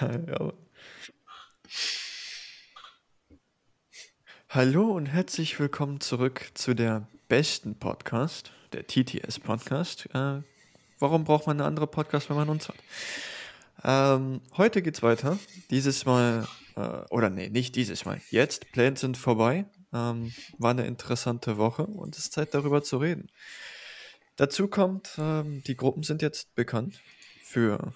[0.00, 0.52] ja.
[4.48, 10.06] Hallo und herzlich willkommen zurück zu der besten Podcast, der TTS Podcast.
[10.14, 10.42] Äh,
[11.00, 12.76] warum braucht man eine andere Podcast, wenn man uns hat?
[13.82, 15.38] Ähm, heute geht's weiter.
[15.70, 16.46] Dieses Mal,
[16.76, 16.80] äh,
[17.10, 18.20] oder nee, nicht dieses Mal.
[18.30, 19.64] Jetzt, Pläne sind vorbei.
[19.92, 23.32] Ähm, war eine interessante Woche und es ist Zeit darüber zu reden.
[24.36, 27.00] Dazu kommt, ähm, die Gruppen sind jetzt bekannt
[27.50, 27.94] für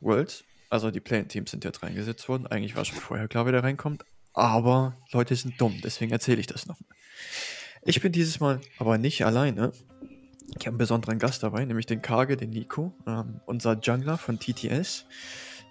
[0.00, 0.44] Worlds.
[0.70, 2.46] Also die Play-In-Teams sind jetzt reingesetzt worden.
[2.46, 4.04] Eigentlich war schon vorher klar, wer da reinkommt.
[4.32, 6.88] Aber Leute sind dumm, deswegen erzähle ich das nochmal.
[7.82, 9.72] Ich bin dieses Mal aber nicht alleine.
[10.48, 14.40] Ich habe einen besonderen Gast dabei, nämlich den Kage, den Nico, ähm, unser Jungler von
[14.40, 15.04] TTS,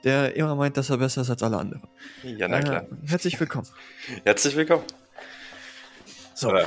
[0.03, 1.83] der immer meint, dass er besser ist als alle anderen.
[2.23, 2.83] Ja, na klar.
[2.83, 3.67] Äh, herzlich willkommen.
[4.23, 4.85] Herzlich willkommen.
[6.35, 6.55] So.
[6.55, 6.65] Äh,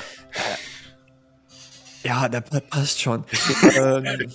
[2.02, 3.24] ja, der passt schon.
[3.76, 4.30] ähm,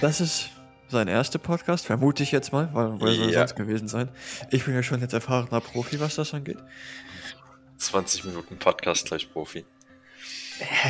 [0.00, 0.50] das ist
[0.94, 3.40] sein erster Podcast, vermute ich jetzt mal, weil wo soll ja.
[3.40, 4.08] sonst gewesen sein?
[4.50, 6.58] Ich bin ja schon jetzt erfahrener Profi, was das angeht.
[7.76, 9.64] 20 Minuten Podcast gleich Profi.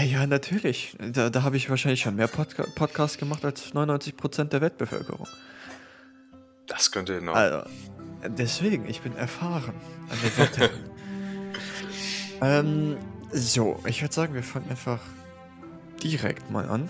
[0.05, 0.97] Ja, natürlich.
[1.01, 5.27] Da, da habe ich wahrscheinlich schon mehr Podca Podcasts gemacht als 99% der Weltbevölkerung.
[6.67, 7.33] Das könnte genau.
[7.33, 7.69] Also,
[8.29, 9.75] deswegen, ich bin erfahren
[10.11, 10.71] an der Wette.
[12.43, 12.97] ähm,
[13.33, 15.01] so, ich würde sagen, wir fangen einfach
[16.03, 16.89] direkt mal an.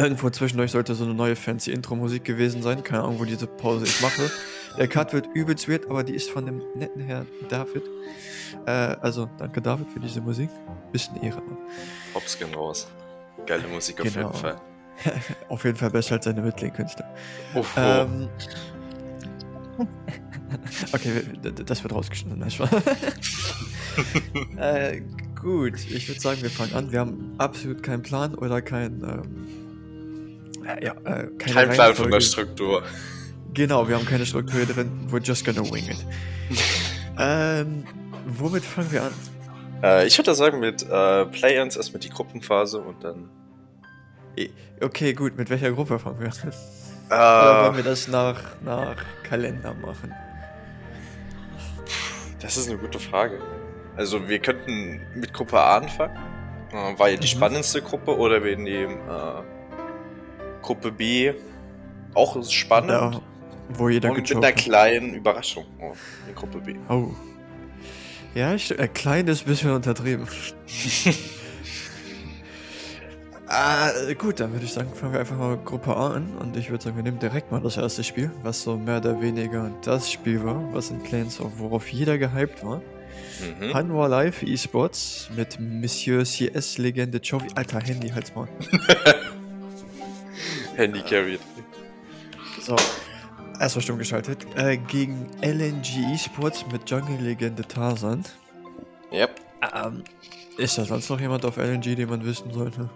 [0.00, 2.82] Irgendwo zwischen euch sollte so eine neue fancy Intro-Musik gewesen sein.
[2.82, 4.30] Keine Ahnung, wo diese Pause ich mache.
[4.78, 7.82] Der Cut wird übelst weird, aber die ist von dem netten Herr David.
[8.64, 10.48] Äh, also, danke David für diese Musik.
[10.90, 11.58] Bisschen Ehre, Mann.
[12.14, 12.90] Hops gehen raus.
[13.44, 14.28] Geile Musik auf genau.
[14.28, 14.58] jeden Fall.
[15.50, 17.04] auf jeden Fall besser als seine Mittelkünstler.
[17.54, 18.30] Oh, ähm,
[20.92, 21.24] okay,
[21.66, 22.42] das wird rausgeschnitten.
[24.56, 25.02] äh,
[25.38, 26.90] gut, ich würde sagen, wir fangen an.
[26.90, 29.02] Wir haben absolut keinen Plan oder kein.
[29.02, 29.50] Ähm, äh,
[30.64, 32.82] ja, äh, keine Kein Plan von der Struktur.
[33.52, 35.08] Genau, wir haben keine Struktur drin.
[35.10, 36.06] We're just gonna wing it.
[37.18, 37.84] ähm,
[38.26, 39.12] womit fangen wir an?
[39.82, 43.28] Äh, ich würde sagen mit äh, Play-ins erstmal die Gruppenphase und dann.
[44.80, 45.36] Okay, gut.
[45.36, 46.52] Mit welcher Gruppe fangen wir an?
[47.10, 50.14] Äh, Oder wollen wir das nach, nach Kalender machen?
[52.40, 53.40] Das ist eine gute Frage.
[53.96, 56.16] Also wir könnten mit Gruppe A anfangen.
[56.72, 57.38] Äh, war ja die mhm.
[57.38, 59.59] spannendste Gruppe oder wir nehmen äh,
[60.62, 61.32] Gruppe B
[62.14, 62.90] auch spannend.
[62.90, 63.20] Ja,
[63.76, 65.92] wo jeder Und mit einer kleinen Überraschung oh,
[66.28, 66.74] in Gruppe B.
[66.88, 67.10] Oh.
[68.34, 70.26] Ja, ich, äh, klein ist ein bisschen untertrieben.
[73.46, 76.36] ah, gut, dann würde ich sagen, fangen wir einfach mal Gruppe A an.
[76.38, 79.20] Und ich würde sagen, wir nehmen direkt mal das erste Spiel, was so mehr oder
[79.20, 82.82] weniger das Spiel war, was in Planes, worauf jeder gehypt war.
[83.40, 83.74] Mhm.
[83.74, 87.48] Hanwha Live Esports mit Monsieur CS-Legende Chovy.
[87.54, 88.48] Alter, Handy, halt's mal.
[90.80, 91.40] Handy carried.
[92.62, 92.74] So,
[93.60, 94.46] erstmal stumm geschaltet.
[94.56, 98.24] Äh, gegen LNG Esports mit Jungle-Legende Tarzan.
[99.12, 99.40] Yep.
[99.74, 100.04] Ähm,
[100.56, 102.88] ist da sonst noch jemand auf LNG, den man wissen sollte?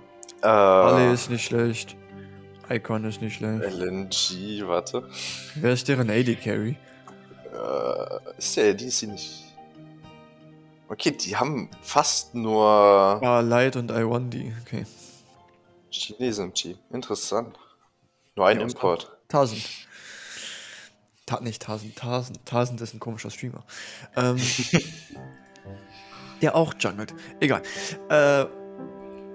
[0.42, 0.46] Äh.
[0.46, 1.94] Ali ist nicht schlecht.
[2.70, 3.62] Icon ist nicht schlecht.
[3.62, 5.06] LNG, warte.
[5.56, 6.78] Wer ist deren AD Carry?
[7.52, 9.44] Äh, ist der AD sie nicht.
[10.88, 12.64] Okay, die haben fast nur.
[12.64, 14.86] Ah, Light und I1D, okay.
[15.90, 16.78] Chinesen im Team.
[16.90, 17.58] Interessant.
[18.36, 19.16] Nur ein Import.
[19.28, 19.62] 1000.
[21.26, 22.38] Ta nicht 1000, 1000.
[22.40, 23.64] 1000 ist ein komischer Streamer.
[24.16, 24.36] Ähm,
[26.42, 27.14] der auch jungelt.
[27.40, 27.62] Egal.
[28.10, 28.46] Äh,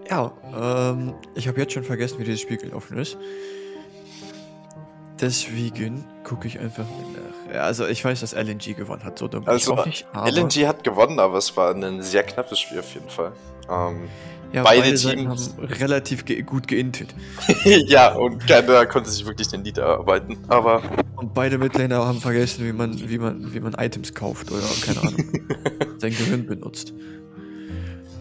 [0.10, 3.18] ja, ähm, ich habe jetzt schon vergessen, wie dieses Spiel gelaufen ist.
[5.20, 7.54] Deswegen gucke ich einfach nach.
[7.54, 11.20] Ja, also ich weiß, dass LNG gewonnen hat, so dumm also, nicht, LNG hat gewonnen,
[11.20, 13.34] aber es war ein sehr knappes Spiel auf jeden Fall.
[13.70, 14.08] Ähm,
[14.52, 17.14] ja, beide, beide Teams haben relativ ge gut geintet.
[17.64, 20.38] ja, und keiner konnte sich wirklich den Lied erarbeiten.
[20.48, 20.82] Aber
[21.16, 25.01] und beide Midlaner haben vergessen, wie man, wie man, wie man Items kauft oder keine
[25.01, 25.25] Ahnung,
[25.98, 26.94] sein Gehirn benutzt.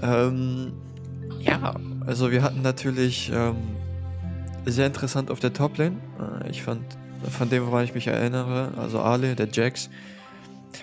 [0.03, 0.73] Ähm,
[1.41, 1.75] ja,
[2.07, 3.57] also wir hatten natürlich ähm,
[4.67, 5.97] sehr interessant auf der Toplane.
[6.45, 6.83] Äh, ich fand,
[7.31, 9.89] von dem, woran ich mich erinnere, also Ale, der Jax,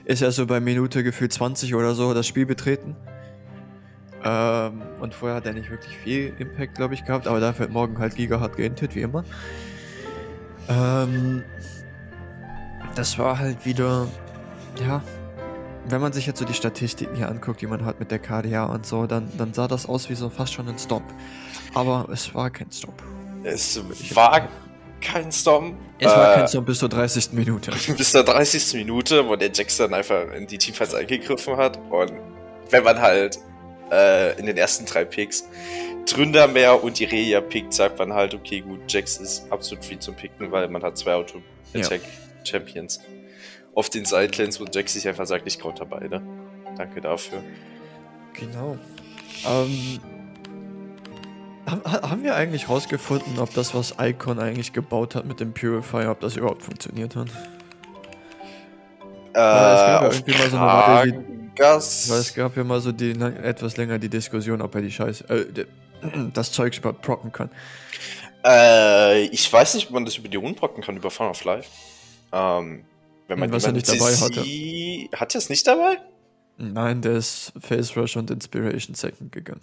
[0.05, 2.95] ist ja so bei Minute gefühlt 20 oder so das Spiel betreten.
[4.25, 7.71] Ähm, und vorher hat er nicht wirklich viel Impact, glaube ich, gehabt, aber dafür hat
[7.71, 9.23] morgen halt Giga hat geintet, wie immer.
[10.67, 11.43] Ähm,
[12.95, 14.07] das war halt wieder,
[14.83, 15.03] ja,
[15.87, 18.65] wenn man sich jetzt so die Statistiken hier anguckt, die man hat mit der KDA
[18.65, 21.03] und so, dann, dann sah das aus wie so fast schon ein Stop.
[21.75, 23.03] Aber es war kein Stop.
[23.43, 23.79] Es
[24.15, 24.49] war
[25.01, 25.77] kein Storm.
[25.99, 27.33] Es war äh, kein Storm bis zur 30.
[27.33, 27.71] Minute.
[27.97, 28.73] bis zur 30.
[28.73, 31.77] Minute, wo der Jackson einfach in die Teamfights eingegriffen hat.
[31.91, 32.13] Und
[32.71, 33.37] wenn man halt
[33.91, 35.45] äh, in den ersten drei Picks
[36.05, 40.51] Tründermeer und Irelia pickt, sagt man halt, okay, gut, Jax ist absolut viel zum Picken,
[40.51, 42.97] weil man hat zwei Auto-Attack-Champions.
[42.97, 43.03] Ja.
[43.73, 46.21] Auf den Sidelines, wo Jax sich einfach sagt, ich counter beide.
[46.77, 47.43] Danke dafür.
[48.33, 48.77] Genau.
[49.45, 49.99] Ähm,
[51.65, 56.19] haben wir eigentlich rausgefunden, ob das, was Icon eigentlich gebaut hat mit dem Purifier, ob
[56.19, 57.27] das überhaupt funktioniert hat?
[59.33, 62.09] Äh, es gab ja irgendwie mal so eine Weile, Gas.
[62.09, 65.23] Weil es gab ja mal so die, etwas länger die Diskussion, ob er die Scheiße,
[65.29, 65.65] äh,
[66.33, 67.49] das Zeug überhaupt procken kann.
[68.45, 71.43] Äh, ich weiß nicht, ob man das über die Runen procken kann, über Fun of
[71.43, 71.69] Life.
[72.31, 72.85] Ähm,
[73.27, 74.41] wenn man was er nicht dabei hatte.
[75.19, 75.97] Hat er es nicht dabei?
[76.57, 79.61] Nein, der ist Face Rush und Inspiration Second gegangen.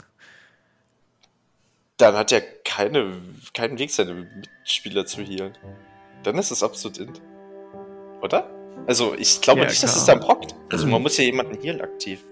[1.97, 3.23] Dann hat er keine,
[3.55, 4.27] keinen Weg, seine
[4.61, 5.57] Mitspieler zu healen.
[6.25, 7.23] Dann ist es absolut int.
[8.21, 8.51] Oder?
[8.87, 10.55] Also ich glaube ja, nicht, dass es dann brockt.
[10.71, 12.25] Also man muss ja jemanden healen aktiv.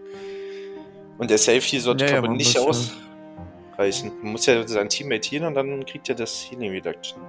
[1.19, 4.13] Und der Safe hier sollte ja, glaube nicht ausreichen.
[4.23, 7.21] Man muss ja sein Teammate healen und dann kriegt er das Healing Reduction.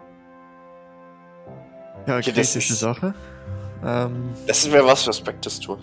[2.07, 3.13] Ja, okay, kritische ist, Sache.
[3.85, 5.77] Ähm, das wäre was für Practice Tour.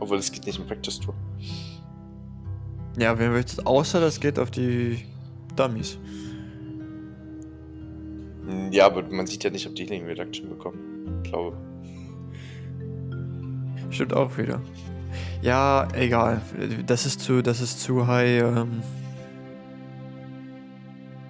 [0.00, 1.14] Obwohl es geht nicht im Practice Tour.
[2.98, 5.04] Ja, wenn wir jetzt außer das geht auf die
[5.56, 5.98] Dummies.
[8.70, 11.22] Ja, aber man sieht ja nicht, ob die Healing Reduction bekommen.
[11.24, 11.56] Ich glaube.
[13.96, 14.60] Stimmt auch wieder.
[15.40, 16.42] Ja, egal.
[16.84, 18.42] Das ist zu, das ist zu high.
[18.42, 18.82] Ähm,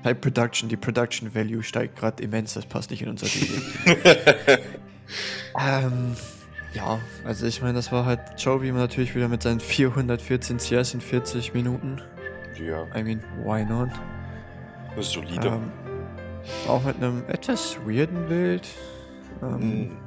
[0.02, 0.68] high Production.
[0.68, 2.54] Die Production Value steigt gerade immens.
[2.54, 3.56] Das passt nicht in unser Video.
[5.60, 6.16] ähm,
[6.74, 11.00] ja, also ich meine, das war halt Jovi natürlich wieder mit seinen 414 CS in
[11.00, 12.00] 40 Minuten.
[12.60, 12.84] Ja.
[12.98, 13.90] I mean, why not?
[14.98, 15.46] Solide.
[15.46, 15.70] Ähm,
[16.66, 18.66] auch mit einem etwas weirden Bild.
[19.40, 20.05] Ähm, mm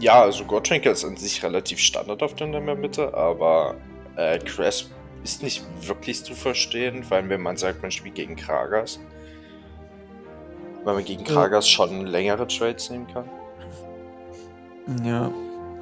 [0.00, 3.76] ja, also Gottschenker ist an sich relativ standardhaft in der Mitte, aber
[4.16, 4.90] äh, Cresp
[5.22, 8.98] ist nicht wirklich zu verstehen, weil wenn man sagt, man spielt gegen Kragas,
[10.84, 11.72] weil man gegen Kragas ja.
[11.72, 13.28] schon längere Trades nehmen kann.
[15.04, 15.30] Ja,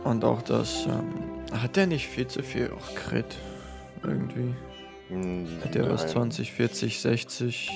[0.04, 1.14] und auch das, ähm,
[1.62, 3.36] hat der nicht viel zu viel auch Crit
[4.02, 4.54] irgendwie?
[5.08, 7.70] Hm, hat der was 20, 40, 60?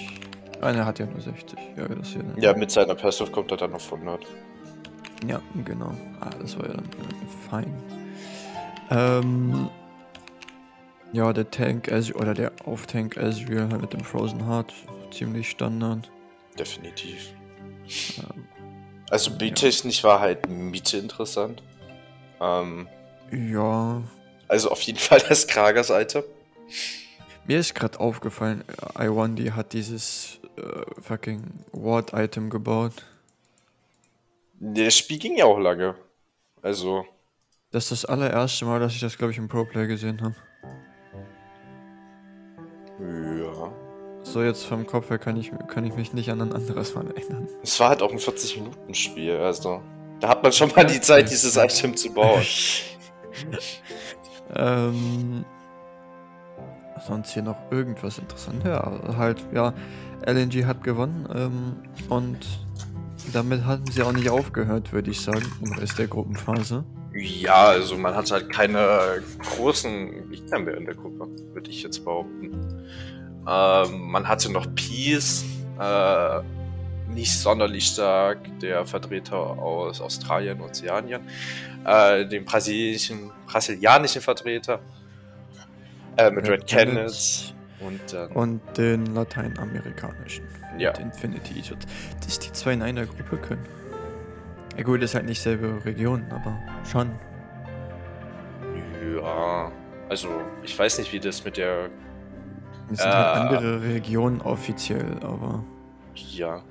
[0.61, 1.59] Ah, er hat ja nur 60.
[1.77, 2.35] Ja, das hier, ne?
[2.37, 4.27] ja mit seiner Passive kommt er dann auf 100.
[5.27, 5.95] Ja, genau.
[6.21, 6.89] Ah, das war ja dann
[7.49, 7.73] fein.
[8.91, 9.69] Ähm,
[11.13, 14.73] ja, der Tank oder der Auf-Tank Ezreal halt mit dem Frozen Heart
[15.11, 16.11] ziemlich Standard.
[16.59, 17.35] Definitiv.
[18.19, 18.47] Ähm,
[19.11, 20.09] also B-technisch ja.
[20.09, 21.63] war halt Miete interessant.
[22.41, 22.89] Ähm,
[23.31, 24.03] ja.
[24.49, 26.25] Also auf jeden Fall das Kragers-Item.
[27.45, 28.65] Mir ist gerade aufgefallen,
[28.95, 30.63] I1D hat dieses äh,
[31.01, 31.43] fucking
[31.73, 32.93] Ward-Item gebaut.
[34.65, 35.97] Das Spiel ging ja auch lange.
[36.63, 37.05] Also.
[37.73, 40.37] Das ist das allererste Mal, dass ich das, glaube ich, im Pro-Play gesehen habe.
[43.01, 43.73] Ja.
[44.23, 47.09] So, jetzt vom Kopf her kann ich, kann ich mich nicht an ein anderes Mal
[47.09, 47.49] erinnern.
[47.61, 49.83] Es war halt auch ein 40-Minuten-Spiel, also.
[50.21, 52.45] Da hat man schon mal die Zeit, dieses Item zu bauen.
[54.55, 55.45] ähm.
[57.05, 58.65] Sonst hier noch irgendwas interessantes?
[58.65, 59.75] Ja, halt, ja.
[60.25, 61.77] LNG hat gewonnen ähm,
[62.09, 62.39] und
[63.33, 66.85] damit hatten sie auch nicht aufgehört, würde ich sagen, im Rest der Gruppenphase.
[67.15, 72.05] Ja, also man hat halt keine großen Gegner mehr in der Gruppe, würde ich jetzt
[72.05, 72.53] behaupten.
[73.47, 75.45] Ähm, man hatte noch Peace,
[75.79, 76.41] äh,
[77.13, 81.23] nicht sonderlich stark, der Vertreter aus Australien, Ozeanien,
[81.85, 84.81] äh, den brasilianischen, brasilianischen Vertreter
[86.17, 87.55] äh, mit Red, Red Cannons
[87.87, 90.45] und, und den lateinamerikanischen.
[90.79, 90.93] Ja.
[90.93, 91.63] Infinity.
[92.25, 93.65] Dass die zwei in einer Gruppe können.
[94.77, 96.59] Ja gut, ist halt nicht selbe Region, aber
[96.91, 97.11] schon.
[99.15, 99.71] Ja,
[100.09, 100.29] also
[100.63, 101.91] ich weiß nicht, wie das mit der.
[102.91, 105.63] Es sind halt äh, halt andere Regionen offiziell, aber.
[106.15, 106.63] Ja.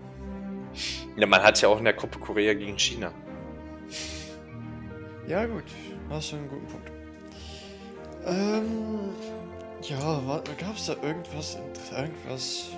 [1.15, 3.11] Ja, man hat ja auch in der Gruppe Korea gegen China.
[5.27, 5.63] Ja gut,
[6.09, 6.91] hast du einen guten Punkt.
[8.25, 9.09] Ähm,
[9.89, 11.57] ja, gab es da irgendwas,
[11.95, 12.69] irgendwas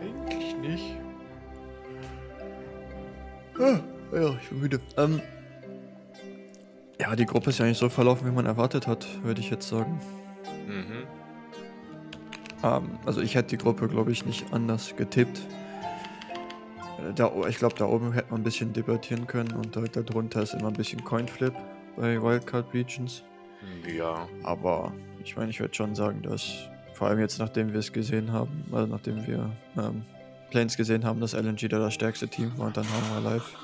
[0.00, 0.96] eigentlich nicht.
[3.58, 3.80] Ah,
[4.12, 4.80] ja, ich bin müde.
[4.96, 5.20] Ähm,
[6.98, 9.68] ja, die Gruppe ist ja nicht so verlaufen, wie man erwartet hat, würde ich jetzt
[9.68, 10.00] sagen.
[10.66, 11.06] Mhm.
[12.62, 15.40] Ähm, also ich hätte die Gruppe, glaube ich, nicht anders getippt.
[16.98, 20.42] Äh, da, ich glaube, da oben hätte man ein bisschen debattieren können und da, darunter
[20.42, 21.54] ist immer ein bisschen Coinflip
[21.96, 23.24] bei Wildcard Regions.
[23.86, 24.28] Ja.
[24.42, 24.92] Aber
[25.24, 28.64] ich meine, ich würde schon sagen, dass vor allem jetzt, nachdem wir es gesehen haben,
[28.72, 30.04] also nachdem wir ähm,
[30.50, 33.54] Planes gesehen haben, dass LNG da das stärkste Team war und dann haben wir live.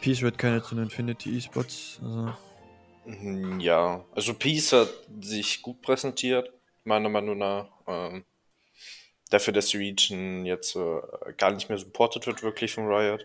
[0.00, 1.98] Peace Red keine zu den Infinity E-Spots.
[2.02, 2.32] Also.
[3.06, 4.88] Mhm, ja, also Peace hat
[5.20, 6.52] sich gut präsentiert,
[6.84, 7.66] meiner Meinung nach.
[7.88, 8.24] Ähm,
[9.30, 11.00] dafür, dass die Region jetzt äh,
[11.36, 13.24] gar nicht mehr supported wird, wirklich von Riot.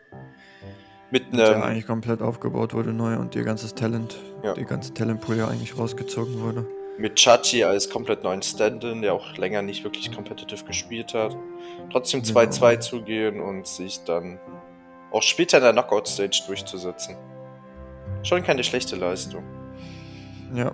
[1.12, 1.38] Mit einem.
[1.38, 4.54] Der eigentlich komplett aufgebaut wurde neu und ihr ganzes Talent, ja.
[4.54, 6.66] die ganze Talentpool ja eigentlich rausgezogen wurde.
[7.02, 11.36] Mit Chachi als komplett neuen Stand-in, der auch länger nicht wirklich competitive gespielt hat.
[11.92, 12.80] Trotzdem 2-2 genau.
[12.80, 14.38] zu gehen und sich dann
[15.10, 17.16] auch später in der Knockout-Stage durchzusetzen.
[18.22, 19.44] Schon keine schlechte Leistung.
[20.54, 20.74] Ja.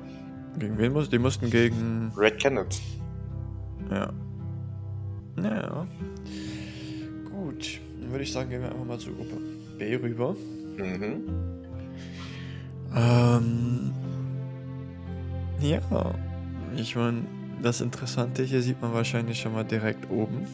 [0.59, 1.09] Gegen wen muss?
[1.09, 2.11] Die mussten gegen.
[2.17, 2.81] Red Kenneth.
[3.89, 4.09] Ja.
[5.41, 5.87] Ja.
[7.31, 7.79] Gut.
[8.01, 9.37] Dann würde ich sagen, gehen wir einfach mal zur Gruppe
[9.77, 10.35] B rüber.
[10.75, 11.23] Mhm.
[12.93, 13.93] Ähm.
[15.59, 15.81] Ja.
[16.75, 17.23] Ich meine,
[17.61, 20.45] das Interessante hier sieht man wahrscheinlich schon mal direkt oben.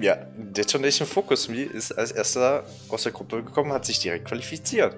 [0.00, 4.96] Ja, Detonation Focus Me ist als erster aus der Gruppe gekommen, hat sich direkt qualifiziert.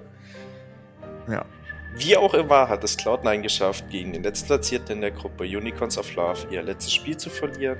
[1.27, 1.45] Ja.
[1.95, 6.13] Wie auch immer hat es Cloud9 geschafft, gegen den letztplatzierten in der Gruppe Unicorns of
[6.15, 7.77] Love ihr letztes Spiel zu verlieren.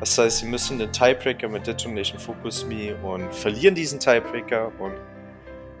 [0.00, 4.94] Das heißt, sie müssen den Tiebreaker mit Detonation Focus Me und verlieren diesen Tiebreaker und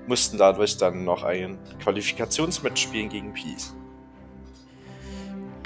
[0.06, 3.74] mussten dadurch dann noch ein Qualifikationsmatch spielen gegen Peace.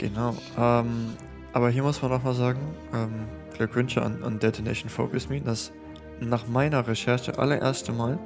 [0.00, 0.34] Genau.
[0.56, 1.14] Ähm,
[1.52, 2.58] aber hier muss man auch mal sagen,
[2.94, 5.72] ähm, Glückwünsche an, an Detonation Focus Me, dass
[6.20, 8.18] nach meiner Recherche allererste Mal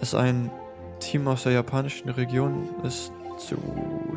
[0.00, 0.48] es ein
[1.00, 3.56] Team aus der japanischen Region es zu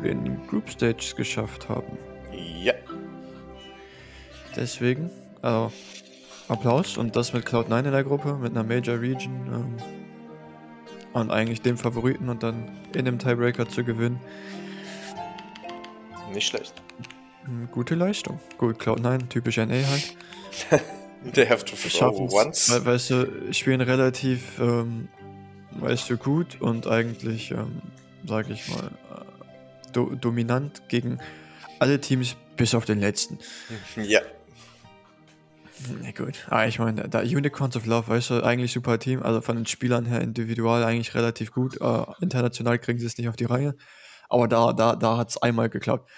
[0.04, 1.98] den Group Stages geschafft haben.
[2.62, 2.74] Ja.
[4.54, 5.10] Deswegen,
[5.42, 5.72] also
[6.46, 9.76] Applaus und das mit Cloud9 in der Gruppe, mit einer Major Region ähm,
[11.12, 14.20] und eigentlich dem Favoriten und dann in dem Tiebreaker zu gewinnen.
[16.34, 16.74] Nicht schlecht.
[17.44, 18.40] Hm, gute Leistung.
[18.58, 20.16] Gut, Cloud9, typisch NA halt.
[21.32, 22.70] They have to throw once.
[22.70, 25.08] Weil, weißt du, spielen relativ, ähm,
[25.72, 27.82] weißt du, gut und eigentlich, ähm,
[28.26, 31.18] sag ich mal, äh, do dominant gegen
[31.78, 33.38] alle Teams bis auf den letzten.
[33.96, 34.20] Ja.
[36.00, 36.46] Na gut.
[36.48, 39.22] Ah, ich meine, da Unicorns of Love, weißt du, eigentlich super Team.
[39.22, 41.80] Also von den Spielern her individual eigentlich relativ gut.
[41.80, 43.74] Äh, international kriegen sie es nicht auf die Reihe.
[44.28, 46.10] Aber da, da, da hat es einmal geklappt.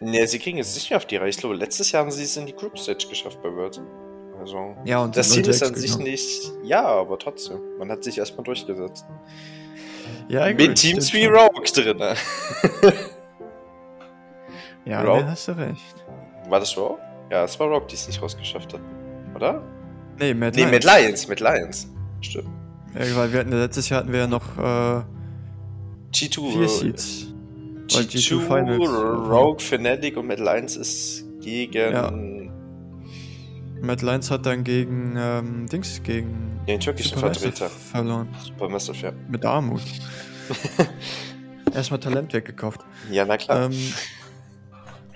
[0.00, 1.28] Ne, sie kriegen es nicht mehr auf die Reihe.
[1.28, 3.80] Ich glaube, letztes Jahr haben sie es in die Group Stage geschafft bei World.
[4.38, 6.50] Also, ja, und das Ziel ist an sich nicht.
[6.64, 7.60] Ja, aber trotzdem.
[7.78, 9.04] Man hat sich erstmal durchgesetzt.
[10.28, 11.98] Ja, gut, Mit Teams wie Rogue drin.
[14.84, 15.26] ja, Rogue?
[15.26, 15.94] hast du recht.
[16.48, 16.98] War das Rogue?
[17.30, 18.80] Ja, es war Rogue, die es nicht rausgeschafft hat.
[19.34, 19.62] Oder?
[20.18, 20.86] Nee, Mad nee, Lions.
[20.86, 21.28] Mad Lions.
[21.28, 21.88] Mad Lions.
[22.20, 22.48] Stimmt.
[22.94, 25.02] Ja, weil wir hatten letztes Jahr hatten wir ja noch äh,
[26.12, 27.26] G2 vier Seeds.
[27.88, 31.92] G2, G2 Rogue, Fnatic und Mad Lions ist gegen.
[31.92, 32.10] Ja.
[33.80, 38.28] Mad Lions hat dann gegen ähm, Dings, gegen den türkischen Vertreter verloren.
[38.44, 39.12] Supermassive, ja.
[39.28, 39.82] Mit Armut.
[41.74, 42.80] Erstmal Talent weggekauft.
[43.10, 43.64] Ja, na klar.
[43.64, 43.94] Ähm,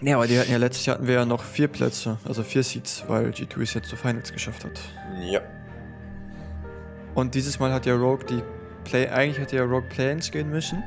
[0.02, 2.62] ja, aber die hatten ja letztes Jahr hatten wir ja noch vier Plätze, also vier
[2.62, 4.78] Seeds, weil G2 es jetzt zu Finals geschafft hat.
[5.22, 5.40] Ja.
[7.14, 8.42] Und dieses Mal hat ja Rogue die
[8.88, 10.82] Play, eigentlich hätte ja Rogue Play-ins gehen müssen.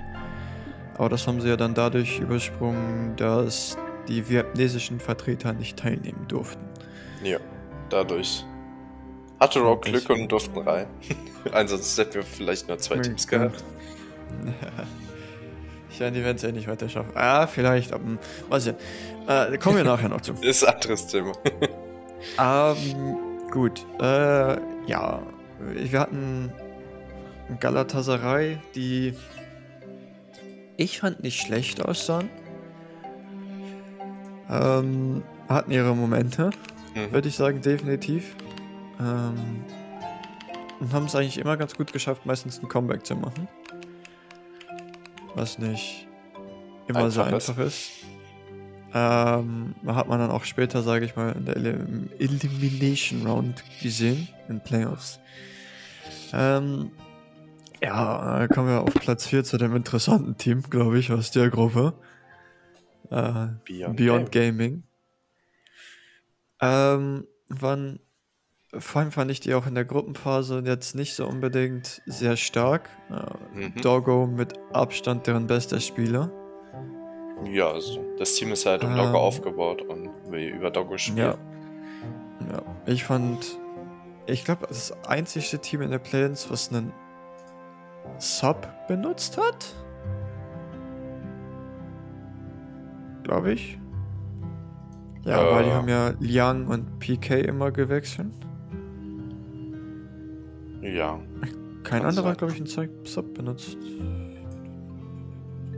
[0.97, 3.77] Aber das haben sie ja dann dadurch übersprungen, dass
[4.07, 6.63] die vietnamesischen Vertreter nicht teilnehmen durften.
[7.23, 7.37] Ja,
[7.89, 8.45] dadurch.
[9.39, 10.87] Hatte Rock Glück und durften rein.
[11.53, 13.63] Ansonsten hätten wir vielleicht nur zwei Teams gehabt.
[15.91, 17.11] Ich meine, die werden es ja nicht weiter schaffen.
[17.15, 18.03] Ah, vielleicht, aber
[18.47, 18.73] was ja.
[19.27, 20.31] Äh, kommen wir nachher noch zu.
[20.41, 21.33] ist anderes Thema.
[22.39, 23.17] ähm,
[23.51, 23.85] gut.
[23.99, 25.21] Äh, ja.
[25.59, 26.53] Wir hatten
[27.59, 29.13] Galatasaray, die
[30.77, 32.29] ich fand nicht schlecht aussahen.
[34.49, 36.51] Ähm, hatten ihre Momente,
[36.95, 37.11] mhm.
[37.11, 38.35] würde ich sagen, definitiv.
[38.99, 39.65] Ähm,
[40.79, 43.47] und haben es eigentlich immer ganz gut geschafft, meistens ein Comeback zu machen.
[45.35, 46.07] Was nicht
[46.87, 47.91] immer einfach so einfach ist.
[48.93, 51.57] Ähm, hat man dann auch später, sage ich mal, in der
[52.19, 55.19] Elimination Round gesehen, in Playoffs.
[56.33, 56.91] Ähm,
[57.81, 61.93] ja, kommen wir auf Platz 4 zu dem interessanten Team, glaube ich, aus der Gruppe.
[63.09, 64.83] Äh, Beyond, Beyond Gaming.
[66.61, 67.99] Ähm, wann,
[68.77, 72.89] vor allem fand ich die auch in der Gruppenphase jetzt nicht so unbedingt sehr stark.
[73.09, 73.75] Äh, mhm.
[73.81, 76.31] Doggo mit Abstand deren bester Spieler.
[77.45, 81.17] Ja, also das Team ist halt um ähm, Doggo aufgebaut und will über Doggo spielen.
[81.17, 81.37] Ja.
[82.51, 82.61] ja.
[82.85, 83.57] Ich fand,
[84.27, 86.91] ich glaube, das einzige Team in der Play-ins, was einen
[88.19, 89.73] Sub benutzt hat.
[93.23, 93.79] Glaube ich.
[95.23, 95.55] Ja, äh.
[95.55, 98.33] weil die haben ja Liang und PK immer gewechselt.
[100.81, 101.19] Ja.
[101.83, 103.77] Kein anderer, glaube ich, einen Sub benutzt.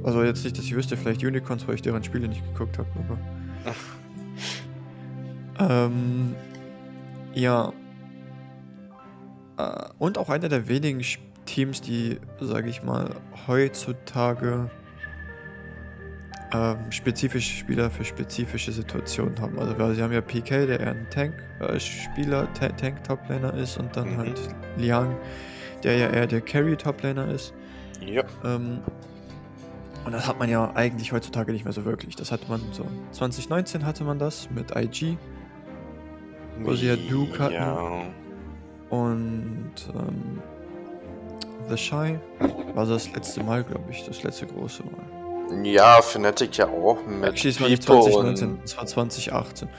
[0.03, 2.89] Also jetzt nicht, dass ich wüsste, vielleicht Unicorns, weil ich deren Spiele nicht geguckt habe,
[5.59, 5.85] aber.
[5.87, 6.35] ähm,
[7.33, 7.71] ja.
[9.57, 11.03] Äh, und auch einer der wenigen
[11.45, 13.15] Teams, die, sage ich mal,
[13.47, 14.69] heutzutage
[16.53, 19.57] ähm, spezifische Spieler für spezifische Situationen haben.
[19.57, 23.95] Also wir, sie haben ja PK, der eher ein Tank-Spieler, äh, Ta Tank-Toplaner ist und
[23.95, 24.17] dann mhm.
[24.17, 24.41] halt
[24.77, 25.15] Liang,
[25.83, 27.53] der ja eher der Carry-Toplaner ist.
[28.05, 28.23] Ja.
[28.43, 28.79] Ähm,
[30.03, 32.15] und das hat man ja eigentlich heutzutage nicht mehr so wirklich.
[32.15, 35.17] Das hatte man so 2019 hatte man das mit IG,
[36.59, 37.53] wo sie ja Duke hatten.
[37.53, 38.03] Ja.
[38.91, 40.41] Und ähm,
[41.69, 42.19] The Shy
[42.75, 45.65] war das letzte Mal, glaube ich, das letzte große Mal.
[45.65, 49.69] Ja, Fnatic ja auch mit Schließlich war nicht 2019, es war 2018.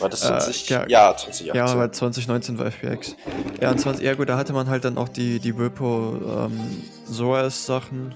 [0.00, 0.70] War das 20?
[0.70, 1.46] Äh, ja, ja, 2018.
[1.54, 3.16] Ja, weil 2019 war FPX.
[3.60, 6.82] Ja, und 20, ja gut, da hatte man halt dann auch die, die Whippo ähm,
[7.04, 8.14] Soas-Sachen.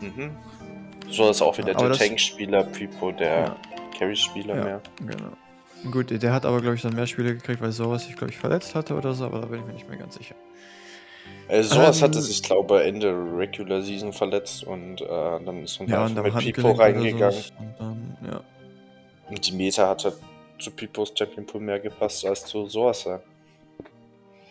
[0.00, 0.30] Mhm.
[1.10, 3.56] So ist auch wieder aber der Tank-Spieler, Pipo der ja.
[3.98, 4.80] Carry-Spieler ja, mehr.
[4.98, 5.32] Genau.
[5.90, 8.38] Gut, der hat aber, glaube ich, dann mehr Spiele gekriegt, weil sowas sich, glaube ich,
[8.38, 10.34] verletzt hatte oder so, aber da bin ich mir nicht mehr ganz sicher.
[11.48, 15.80] Äh, sowas ähm, hatte sich, glaube ich, Ende Regular Season verletzt und äh, dann ist
[15.80, 17.42] man ja, halt mit Pipo reingegangen.
[17.58, 18.40] Und, dann, ja.
[19.28, 20.14] und die Meta hatte
[20.58, 23.20] zu Pipos Champion Pool mehr gepasst als zu Soasa.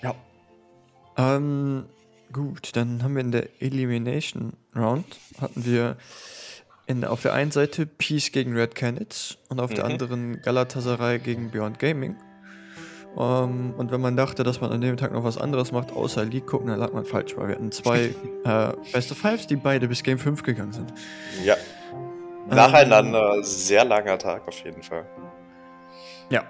[0.01, 0.13] Ja.
[1.17, 1.85] Ähm,
[2.31, 5.05] gut, dann haben wir in der Elimination Round
[5.39, 5.97] hatten wir
[6.87, 9.75] in, auf der einen Seite Peace gegen Red Canids und auf mhm.
[9.75, 12.15] der anderen Galatasaray gegen Beyond Gaming.
[13.15, 15.91] Um, ähm, und wenn man dachte, dass man an dem Tag noch was anderes macht,
[15.91, 19.47] außer League gucken, dann lag man falsch, weil wir hatten zwei äh, Best of Fives,
[19.47, 20.93] die beide bis Game 5 gegangen sind.
[21.43, 21.55] Ja.
[22.49, 25.05] Nacheinander, ähm, sehr langer Tag auf jeden Fall.
[26.29, 26.43] Ja.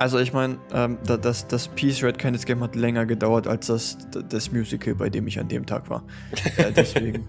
[0.00, 3.98] Also ich meine, ähm, das, das Peace Red Canids Game hat länger gedauert als das,
[4.28, 6.02] das Musical, bei dem ich an dem Tag war.
[6.56, 7.28] äh, deswegen.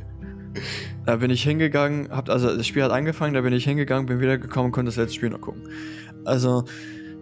[1.06, 4.20] Da bin ich hingegangen, hab, also das Spiel hat angefangen, da bin ich hingegangen, bin
[4.20, 5.64] wiedergekommen und konnte das letzte Spiel noch gucken.
[6.26, 6.66] Also,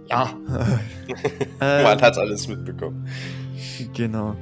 [0.09, 0.33] ja.
[1.59, 3.07] Man hat alles mitbekommen.
[3.93, 4.35] Genau.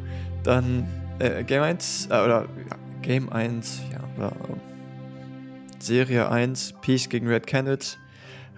[0.44, 0.88] Dann
[1.20, 7.28] äh, Game 1, äh, oder ja, Game 1, ja, oder äh, Serie 1, Peace gegen
[7.28, 7.98] Red Candles,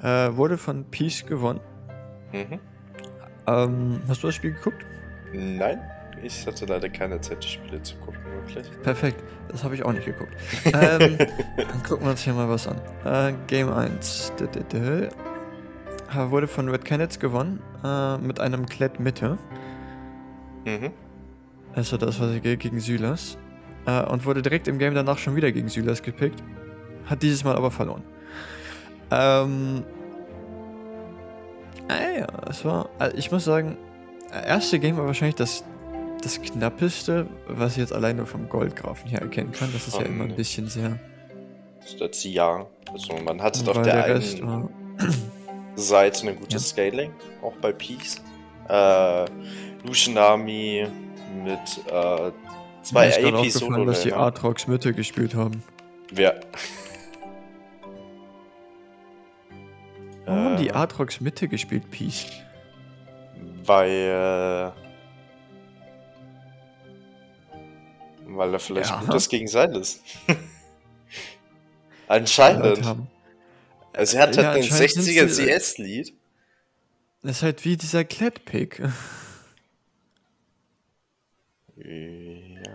[0.02, 1.60] äh, wurde von Peace gewonnen.
[2.32, 2.60] Mhm.
[3.48, 4.86] Ähm, hast du das Spiel geguckt?
[5.34, 5.80] Nein.
[6.24, 8.66] Ich hatte leider keine Zeit, die Spiele zu gucken, wirklich.
[8.82, 10.34] Perfekt, das habe ich auch nicht geguckt.
[10.66, 11.18] ähm,
[11.58, 12.80] dann gucken wir uns hier mal was an.
[13.06, 14.34] Äh, Game 1
[16.30, 19.38] wurde von Red Canids gewonnen äh, mit einem Klett Mitte.
[20.66, 20.92] Mhm.
[21.74, 23.38] Also das war gegen Sylas.
[23.86, 26.44] Äh, und wurde direkt im Game danach schon wieder gegen Sylas gepickt.
[27.06, 28.04] Hat dieses Mal aber verloren.
[29.12, 29.84] Ähm.
[31.88, 32.90] Ah ja, es war.
[33.00, 33.78] Also ich muss sagen,
[34.32, 35.64] erste Game war wahrscheinlich das
[36.22, 39.72] das Knappeste, was ich jetzt alleine vom Goldgrafen her erkennen kann.
[39.74, 41.00] Das ist um, ja immer ein bisschen sehr.
[41.82, 42.68] Das letzte Jahr.
[42.92, 44.70] Also man hatte auf der, der einen
[45.76, 46.60] Seite ein gutes ja.
[46.60, 48.22] Scaling, auch bei Peaks.
[48.68, 49.26] Äh,
[49.86, 50.88] Lushinami
[51.44, 51.60] mit
[51.92, 52.32] äh,
[52.82, 53.44] zwei Solo.
[53.44, 55.64] Ich dass die Artrox Mitte gespielt haben.
[56.12, 56.40] Wer?
[60.26, 62.26] Warum äh, haben die Artrox Mitte gespielt, Peace?
[63.66, 64.87] Weil äh,
[68.30, 69.00] Weil er vielleicht ja.
[69.00, 70.02] Gutes gegen sein ist.
[72.08, 73.08] Anscheinend.
[73.94, 76.14] Also er hat halt ja, ein 60er CS-Lied.
[77.24, 78.82] Das ist halt wie dieser Klettpick.
[81.80, 82.72] Ja.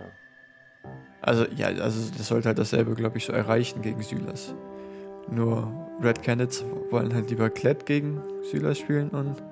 [1.21, 4.55] Also, ja, also das sollte halt dasselbe, glaube ich, so erreichen gegen Sylas.
[5.29, 9.43] Nur Red Canids wollen halt lieber Klett gegen Sylas spielen und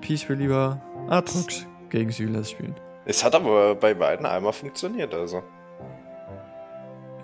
[0.00, 2.74] Peace will lieber Atrox gegen Sylas spielen.
[3.06, 5.42] Es hat aber bei beiden einmal funktioniert, also.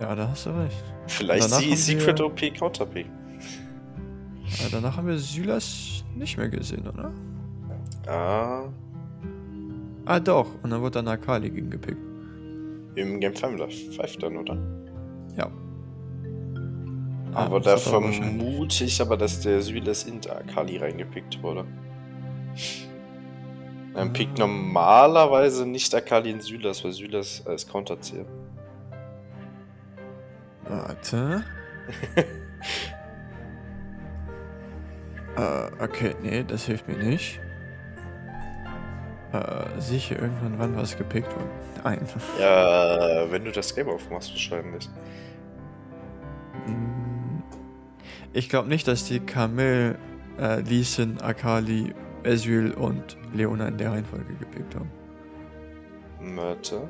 [0.00, 0.84] Ja, da hast du recht.
[1.06, 2.20] Vielleicht sie Secret.
[2.20, 3.00] OP Counter P.
[3.02, 7.12] Ja, danach haben wir Sylas nicht mehr gesehen, oder?
[8.06, 8.64] Ah.
[10.06, 10.46] Ah, doch.
[10.62, 12.00] Und dann wurde dann Akali gegen gepickt.
[12.96, 13.60] Im Game 5
[14.18, 14.58] dann, oder?
[15.36, 15.50] Ja.
[17.32, 21.64] Aber ja, da vermute ich aber, dass der Sylas in Akali reingepickt wurde.
[24.00, 28.26] Man pickt normalerweise nicht Akali in Sylas, weil Sylas als Counter zählt.
[30.66, 31.44] Warte.
[35.36, 37.40] äh, okay, nee, das hilft mir nicht.
[39.34, 41.50] Äh, sicher irgendwann wann was gepickt wurde.
[41.84, 42.00] Nein.
[42.38, 44.88] Ja, wenn du das Game aufmachst, wahrscheinlich.
[46.64, 47.42] Hm,
[48.32, 49.98] ich glaube nicht, dass die Kamel,
[50.38, 51.92] äh, Lee Sin, Akali
[52.24, 54.90] Ezreal und Leona in der Reihenfolge gepickt haben.
[56.36, 56.88] Warte.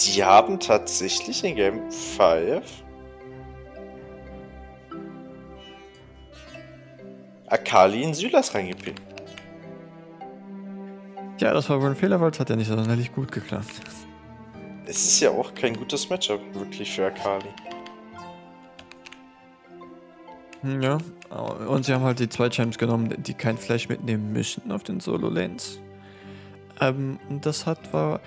[0.00, 2.84] Die haben tatsächlich in Game 5
[7.48, 9.00] Akali in Sylas reingepinnt.
[11.38, 13.80] Ja, das war wohl ein Fehler, weil es hat ja nicht sonderlich gut geklappt.
[14.86, 17.48] Es ist ja auch kein gutes Matchup wirklich für Akali.
[20.62, 20.98] Hm, Ja,
[21.68, 25.00] und sie haben halt die zwei Champs genommen, die kein Flash mitnehmen müssen auf den
[25.00, 25.80] Solo-Lanes.
[26.80, 28.20] Ähm, das hat war.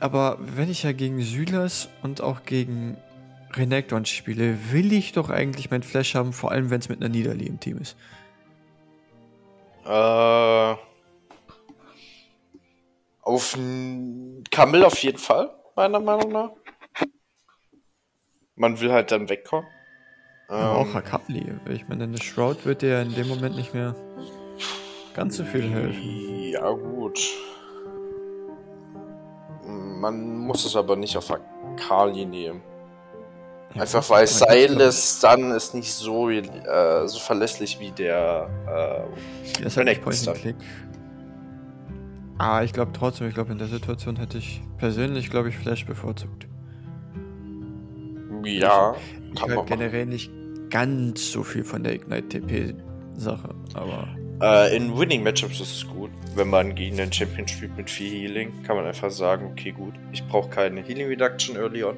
[0.00, 2.96] Aber wenn ich ja gegen Sylas und auch gegen
[3.52, 7.08] Renekton spiele, will ich doch eigentlich mein Flash haben, vor allem wenn es mit einer
[7.08, 7.96] Niederli im Team ist.
[9.84, 10.76] Äh,
[13.22, 13.58] auf
[14.50, 16.50] Kamel auf jeden Fall, meiner Meinung nach.
[18.54, 19.68] Man will halt dann wegkommen.
[20.48, 21.52] Auch Ähm, Akali.
[21.70, 23.94] Ich meine, eine Shroud wird dir ja in dem Moment nicht mehr
[25.14, 26.02] ganz so viel helfen.
[26.50, 27.18] Ja, gut.
[29.66, 32.60] Man muss es aber nicht auf Akali nehmen.
[33.74, 37.90] Ja, Einfach das weil ist mein Silas dann ist nicht so, äh, so verlässlich wie
[37.92, 38.50] der.
[38.66, 40.56] Äh, Ja, ist halt nicht Renekton Click.
[42.38, 45.86] Ah, ich glaube trotzdem, ich glaube in der Situation hätte ich persönlich, glaube ich, Flash
[45.86, 46.48] bevorzugt.
[48.44, 49.68] ja, Ich halt man machen.
[49.68, 50.30] generell nicht
[50.70, 54.08] ganz so viel von der Ignite-TP-Sache, aber
[54.40, 56.10] Äh, in Winning Matchups ist es gut.
[56.34, 59.94] Wenn man gegen einen Champion spielt mit viel Healing, kann man einfach sagen, okay, gut,
[60.12, 61.96] ich brauche keine Healing Reduction early on.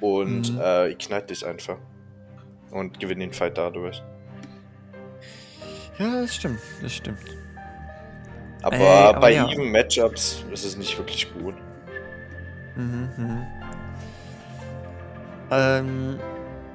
[0.00, 0.60] Und Mhm.
[0.60, 1.76] äh, ignite dich einfach.
[2.72, 4.02] Und gewinne den Fight dadurch.
[5.98, 7.18] ja, das stimmt, das stimmt.
[8.62, 9.48] Aber, Ey, aber bei ja.
[9.48, 11.54] even Matchups ist es nicht wirklich gut.
[12.76, 13.42] Mhm, mhm.
[15.50, 16.18] Ähm,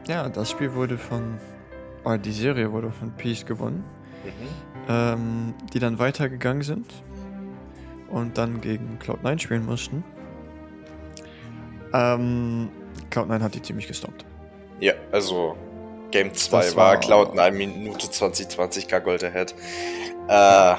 [0.07, 1.38] ja, das Spiel wurde von,
[2.03, 3.84] oder die Serie wurde von Peace gewonnen.
[4.23, 4.31] Mhm.
[4.88, 6.93] ähm, die dann weitergegangen sind
[8.10, 10.03] und dann gegen Cloud9 spielen mussten.
[11.93, 12.69] Ähm,
[13.10, 14.25] Cloud9 hat die ziemlich gestoppt.
[14.79, 15.55] Ja, also
[16.12, 19.55] Game 2 Das war, war- Cloud in 1 Minute 20, 20 K Gold ahead.
[20.27, 20.75] Äh,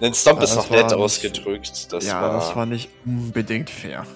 [0.00, 1.92] den Stomp Ja, ist noch nett ausgedrückt.
[1.92, 4.06] Das ja, war, das war nicht unbedingt fair.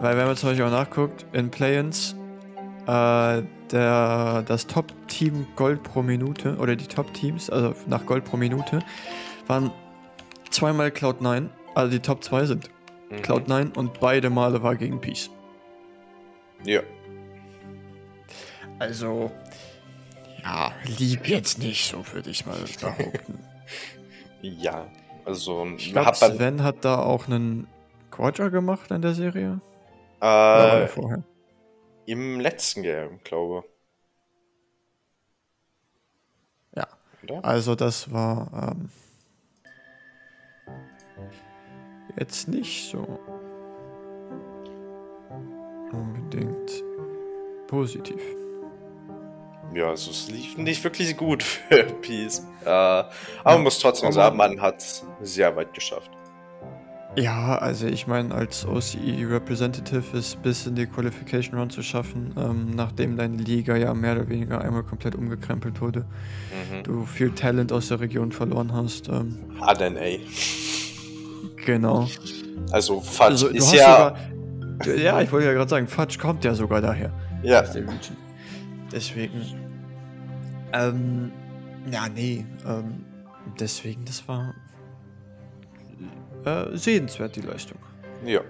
[0.00, 2.14] Weil wenn man zum Beispiel auch nachguckt, in Play-ins,
[2.86, 8.80] äh, der, das Top-Team Gold pro Minute, oder die Top-Teams, also nach Gold pro Minute,
[9.46, 9.70] waren
[10.50, 12.70] zweimal Cloud9, also die Top 2 sind
[13.10, 13.16] mhm.
[13.16, 15.30] Cloud9 und beide Male war gegen Peace.
[16.64, 16.82] Ja.
[18.78, 19.30] Also,
[20.42, 23.38] ja, lieb jetzt nicht, so würde ich mal behaupten.
[24.42, 24.86] Ja,
[25.24, 27.66] also Ich glaube, Sven hat da auch einen
[28.10, 29.60] Quadra gemacht in der Serie.
[30.20, 31.22] Äh, vorher?
[32.06, 33.64] im letzten Game, glaube
[36.74, 36.86] Ja.
[37.22, 37.44] Oder?
[37.44, 38.90] Also, das war ähm,
[42.18, 43.04] jetzt nicht so
[45.92, 46.84] unbedingt
[47.66, 48.20] positiv.
[49.74, 52.46] Ja, also es lief nicht wirklich gut für Peace.
[52.64, 53.10] Äh, aber
[53.44, 56.15] man muss trotzdem sagen, man hat sehr weit geschafft.
[57.16, 58.98] Ja, also ich meine, als OCE
[59.30, 64.12] Representative ist bis in die Qualification Run zu schaffen, ähm, nachdem deine Liga ja mehr
[64.16, 66.00] oder weniger einmal komplett umgekrempelt wurde.
[66.00, 66.82] Mhm.
[66.82, 69.08] Du viel Talent aus der Region verloren hast.
[69.08, 70.18] Ähm, HNA.
[71.64, 72.06] genau.
[72.70, 74.14] Also Fudge Also, ist ja.
[74.84, 74.96] sogar.
[74.98, 77.12] Ja, ich wollte ja gerade sagen, Fudge kommt ja sogar daher.
[77.42, 77.62] ja.
[78.92, 79.32] Deswegen.
[80.74, 81.32] Ähm,
[81.90, 82.44] ja, nee.
[82.68, 83.04] Ähm,
[83.58, 84.54] deswegen, das war.
[86.46, 87.78] Äh, sehenswert, die Leistung.
[88.24, 88.40] Ja.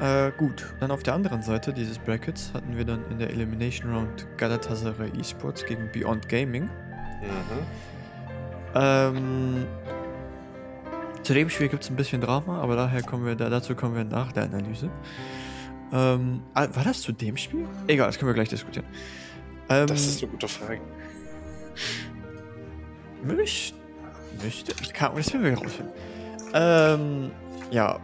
[0.00, 3.94] Äh, gut, dann auf der anderen Seite dieses Brackets hatten wir dann in der Elimination
[3.94, 6.64] Round Galatasaray Esports gegen Beyond Gaming.
[6.64, 6.70] Mhm.
[8.74, 9.66] Ähm,
[11.22, 13.94] zu dem Spiel gibt es ein bisschen Drama, aber daher kommen wir, da, dazu kommen
[13.94, 14.90] wir nach der Analyse.
[15.92, 17.66] Ähm, ah, war das zu dem Spiel?
[17.86, 18.86] Egal, das können wir gleich diskutieren.
[19.68, 20.80] Ähm, Das ist eine gute Frage.
[23.22, 23.74] Möcht,
[24.42, 25.92] möchte, kann, das werden wir rausfinden.
[26.54, 27.32] Ähm,
[27.70, 27.98] ja,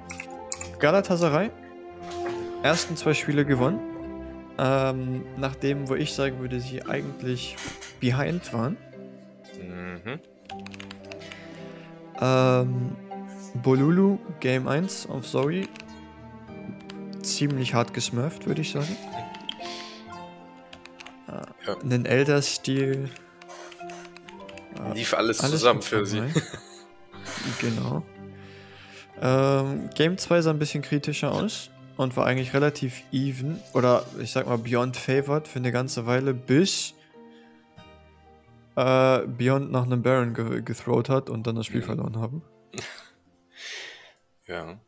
[0.80, 1.50] Galatasaray,
[2.62, 3.78] ersten zwei Spiele gewonnen.
[4.58, 7.56] Ähm, nachdem, wo ich sagen würde, sie eigentlich
[8.00, 8.76] behind waren.
[9.62, 10.18] Mhm.
[12.20, 12.96] Ähm,
[13.62, 15.68] Bolulu, Game 1 auf Zoe.
[17.22, 18.96] Ziemlich hart gesmurft, würde ich sagen.
[21.66, 21.76] Ja.
[21.82, 23.08] Einen Elder-Stil.
[24.76, 26.22] äh, Lief alles, alles zusammen für sie.
[27.60, 28.02] genau.
[29.20, 34.30] Ähm, Game 2 sah ein bisschen kritischer aus und war eigentlich relativ even oder ich
[34.30, 36.94] sag mal beyond favored für eine ganze Weile, bis
[38.76, 41.84] äh, Beyond nach einem Baron ge gethrowt hat und dann das Spiel mhm.
[41.84, 42.42] verloren haben.
[44.46, 44.80] ja.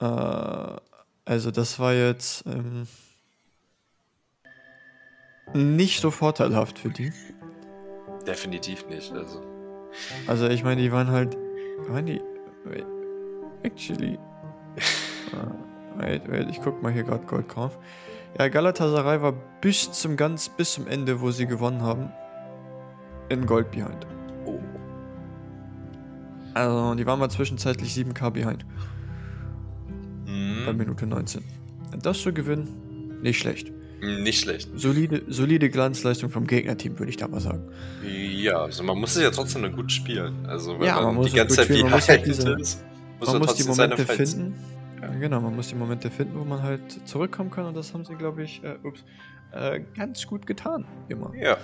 [0.00, 0.80] Äh,
[1.24, 2.86] also das war jetzt ähm,
[5.54, 7.12] nicht so vorteilhaft für die.
[8.26, 9.40] Definitiv nicht, also.
[10.26, 11.36] Also ich meine, die waren halt.
[11.88, 12.20] Waren die.
[13.66, 14.18] Actually.
[15.32, 17.76] uh, wait, wait, ich guck mal hier gerade Goldkauf.
[18.38, 22.10] Ja, Galatasaray war bis zum ganz, bis zum Ende, wo sie gewonnen haben,
[23.28, 24.06] in Gold behind.
[24.44, 24.60] Oh.
[26.54, 28.64] Also, die waren mal zwischenzeitlich 7k behind.
[30.26, 30.64] Mhm.
[30.64, 31.42] Bei Minute 19.
[32.02, 33.72] Das zu gewinnen, nicht schlecht.
[34.00, 34.68] Hm, nicht schlecht.
[34.76, 37.64] Solide, solide Glanzleistung vom Gegnerteam, würde ich da mal sagen.
[38.04, 40.46] Ja, also man muss es ja trotzdem gut spielen.
[40.46, 42.84] Also wenn ja, man, man die ganze Zeit behind halt ist,
[43.18, 44.54] muss man muss die Momente finden.
[45.00, 45.08] Ja.
[45.08, 48.14] Genau, man muss die Momente finden, wo man halt zurückkommen kann und das haben sie,
[48.14, 49.04] glaube ich, äh, ups,
[49.52, 51.32] äh, ganz gut getan, immer.
[51.34, 51.56] Ja.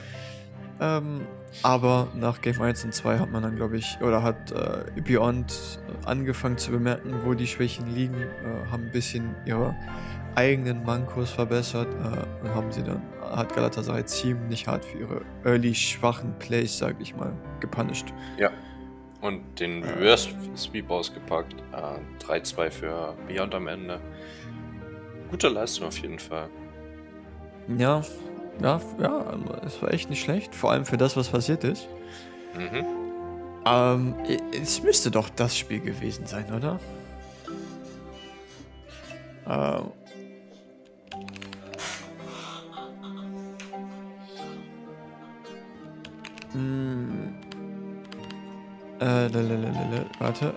[0.80, 1.22] Ähm,
[1.62, 5.80] aber nach Game 1 und 2 hat man dann, glaube ich, oder hat äh, Beyond
[6.04, 9.76] angefangen zu bemerken, wo die Schwächen liegen, äh, haben ein bisschen ihre
[10.34, 15.74] eigenen Mankos verbessert äh, und haben sie dann, hat Galatasaray ziemlich hart für ihre early
[15.74, 18.12] schwachen Plays, sag ich mal, gepunished.
[18.38, 18.50] Ja.
[19.22, 21.54] Und den Reverse Sweep ausgepackt.
[21.72, 24.00] Äh, 3-2 für Beyond am Ende.
[25.30, 26.48] Gute Leistung auf jeden Fall.
[27.78, 28.02] Ja,
[28.61, 30.54] ja, ja, es war echt nicht schlecht.
[30.54, 31.88] Vor allem für das, was passiert ist.
[32.54, 32.85] Mhm.
[33.64, 34.14] Ähm,
[34.61, 36.80] es müsste doch das Spiel gewesen sein, oder?
[39.46, 39.92] Ähm.
[46.52, 47.41] Hm.
[49.02, 50.54] Äh, lalalala, warte.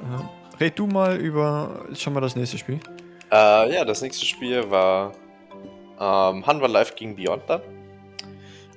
[0.60, 2.80] Red du mal über schon mal das nächste Spiel.
[3.32, 5.14] Äh, ja, das nächste Spiel war
[6.00, 7.62] ähm, Hanwha Live gegen Beyond dann.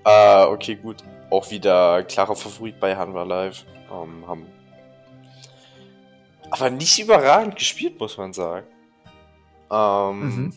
[0.06, 1.04] Äh, okay, gut.
[1.28, 3.66] Auch wieder klarer Favorit bei Hanwha Live.
[3.92, 4.46] Ähm, haben
[6.50, 8.66] aber nicht überragend gespielt, muss man sagen.
[9.70, 10.52] Ähm, mhm.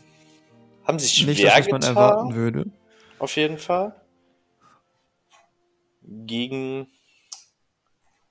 [0.85, 2.65] Haben sich schwer nicht, das, was man erwarten würde.
[3.19, 3.93] Auf jeden Fall.
[6.01, 6.87] Gegen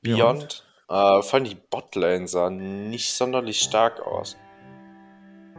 [0.00, 0.38] Beyond.
[0.38, 0.69] Beyond.
[0.90, 4.36] Äh, vor allem die Botlane sah nicht sonderlich stark aus.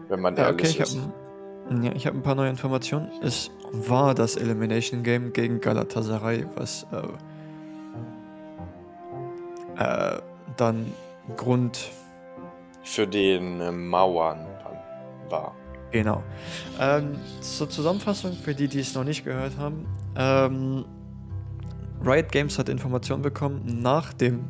[0.10, 0.96] Wenn man ja, ehrlich okay, ist.
[0.96, 3.10] Ich ja, ich habe ein paar neue Informationen.
[3.22, 6.98] Es war das Elimination Game gegen Galatasaray, was äh,
[9.82, 10.20] äh,
[10.58, 10.91] dann
[11.38, 11.80] Grund
[12.84, 14.46] für den äh, Mauern
[15.30, 15.56] war.
[15.91, 16.22] Genau.
[16.78, 19.86] Ähm, zur Zusammenfassung, für die, die es noch nicht gehört haben.
[20.17, 20.84] Ähm,
[22.04, 24.50] Riot Games hat Informationen bekommen nach dem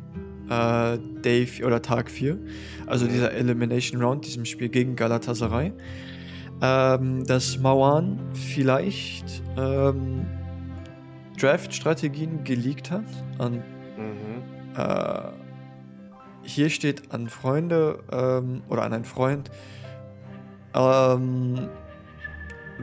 [0.52, 2.38] äh, Day oder Tag 4,
[2.86, 5.72] also dieser Elimination Round, diesem Spiel gegen Galatasaray
[6.62, 10.24] ähm, dass Mauan vielleicht ähm,
[11.38, 13.04] Draft-Strategien geleakt hat.
[13.38, 13.64] An,
[13.96, 14.42] mhm.
[14.76, 15.22] äh,
[16.44, 19.50] hier steht an Freunde ähm, oder an einen Freund
[20.74, 21.68] ähm,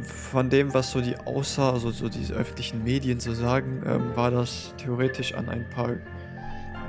[0.02, 4.30] von dem, was so die außer, also so diese öffentlichen Medien so sagen, ähm, war
[4.30, 5.96] das theoretisch an ein paar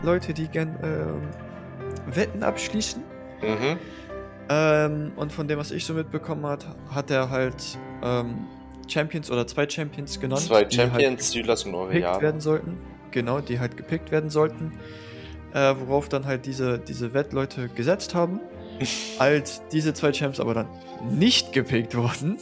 [0.02, 3.02] Leute, die gern ähm, Wetten abschließen.
[3.42, 3.78] Mhm.
[4.48, 8.46] Ähm, und von dem, was ich so mitbekommen hat, hat er halt ähm,
[8.88, 10.42] Champions oder zwei Champions genannt.
[10.42, 12.20] Zwei Champions, die halt und Oriana.
[12.20, 12.78] werden sollten.
[13.12, 14.72] Genau, die halt gepickt werden sollten.
[15.52, 18.40] Äh, worauf dann halt diese, diese Wettleute gesetzt haben.
[19.18, 20.68] Als diese zwei Champs aber dann
[21.10, 22.38] nicht gepickt wurden,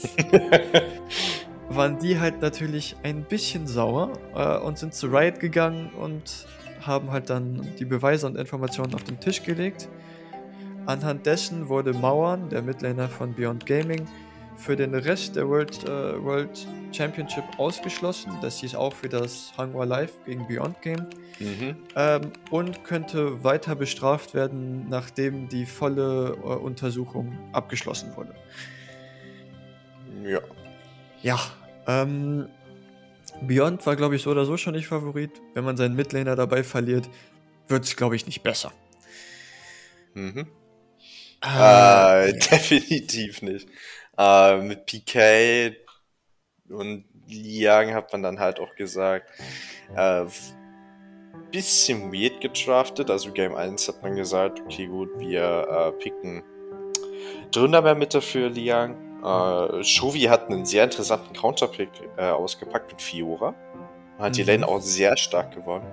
[1.69, 6.47] waren die halt natürlich ein bisschen sauer äh, und sind zu Riot gegangen und
[6.81, 9.89] haben halt dann die Beweise und Informationen auf den Tisch gelegt.
[10.87, 14.07] Anhand dessen wurde Mauern, der Midlaner von Beyond Gaming,
[14.57, 18.33] für den Rest der World, äh, World Championship ausgeschlossen.
[18.43, 21.07] Das hieß auch für das Hanwha Live gegen Beyond Game.
[21.39, 21.77] Mhm.
[21.95, 28.35] Ähm, und könnte weiter bestraft werden, nachdem die volle äh, Untersuchung abgeschlossen wurde.
[30.25, 30.41] Ja.
[31.23, 31.39] Ja.
[31.87, 32.49] Ähm,
[33.43, 35.31] Beyond war, glaube ich, so oder so schon nicht Favorit.
[35.55, 37.09] Wenn man seinen Midlaner dabei verliert,
[37.69, 38.73] wird es, glaube ich, nicht besser.
[40.15, 40.49] Mhm.
[41.41, 43.69] Ah, äh, definitiv nicht.
[44.19, 45.77] Äh, mit PK
[46.69, 49.31] und Liang hat man dann halt auch gesagt,
[49.95, 50.25] äh,
[51.53, 53.11] bisschen weird gedraftet.
[53.11, 56.43] Also Game 1 hat man gesagt, okay gut, wir äh, picken
[57.51, 59.08] Dründer Mitte für Liang.
[59.23, 63.55] Äh, Shovi hat einen sehr interessanten Counterpick äh, ausgepackt mit Fiora.
[64.19, 64.33] Hat mhm.
[64.33, 65.87] die Lane auch sehr stark gewonnen.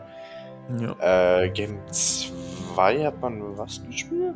[0.80, 1.42] Ja.
[1.44, 4.36] Äh, Game 2 hat man was gespielt?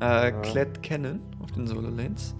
[0.00, 0.30] Äh, ja.
[0.30, 2.34] Klett Cannon auf den Solo Lanes.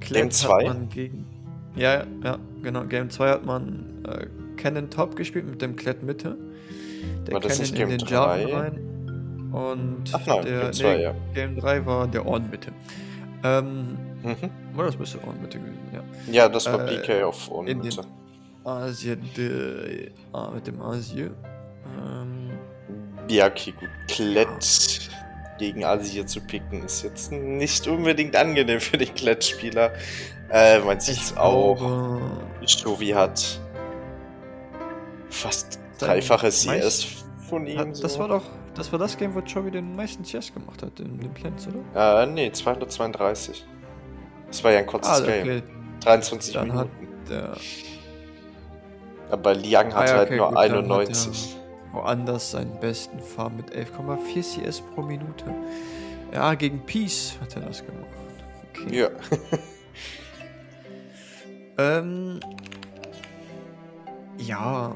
[0.00, 0.64] Klett Game 2?
[0.64, 1.26] man gegen.
[1.74, 2.84] Ja, ja, genau.
[2.84, 4.26] Game 2 hat man äh,
[4.56, 6.36] Cannon Top gespielt mit dem Klett Mitte.
[7.26, 8.14] Der War das Cannon nicht in Game den 3?
[8.14, 9.52] Jarvan rein.
[9.52, 11.14] Und Ach nein, der Game 2, nee, ja.
[11.34, 12.72] Game 3 war der Orden Mitte.
[13.44, 14.50] Ähm, Mhm.
[14.76, 16.02] oder das müsste Orden Mitte gewesen, ja.
[16.32, 18.02] Ja, das war Äh, PK auf in Unmitte.
[18.64, 21.34] Asien, de, ah, mit dem Asien.
[21.98, 22.50] Ähm,
[23.28, 23.88] Ja, okay, gut.
[24.08, 25.10] Klett
[25.58, 29.92] gegen Asia zu picken ist jetzt nicht unbedingt angenehm für den Klettspieler.
[30.50, 32.20] Äh, man sieht auch.
[32.66, 33.60] Jovi hat
[35.30, 37.78] fast dreifache CS von ihm.
[37.78, 38.18] hat, das so.
[38.20, 41.32] war doch, das war das Game, wo Chovy den meisten CS gemacht hat, in den
[41.32, 42.22] Plants, oder?
[42.22, 43.64] Äh, nee, 232.
[44.52, 45.42] Das war ja ein kurzes Ah, Game.
[45.42, 45.62] okay,
[46.00, 47.24] 23 dann hat Minuten.
[47.28, 47.56] der
[49.30, 51.56] Aber Liang Ah, hat ja, halt okay, nur gut, dann hat 91.
[51.92, 55.44] woanders seinen besten Farm mit 11,4 CS pro Minute.
[56.32, 58.06] Ja, gegen Peace hat er das gemacht.
[58.70, 59.00] Okay.
[59.00, 59.08] Ja.
[61.78, 62.38] Ähm,
[64.36, 64.94] ja,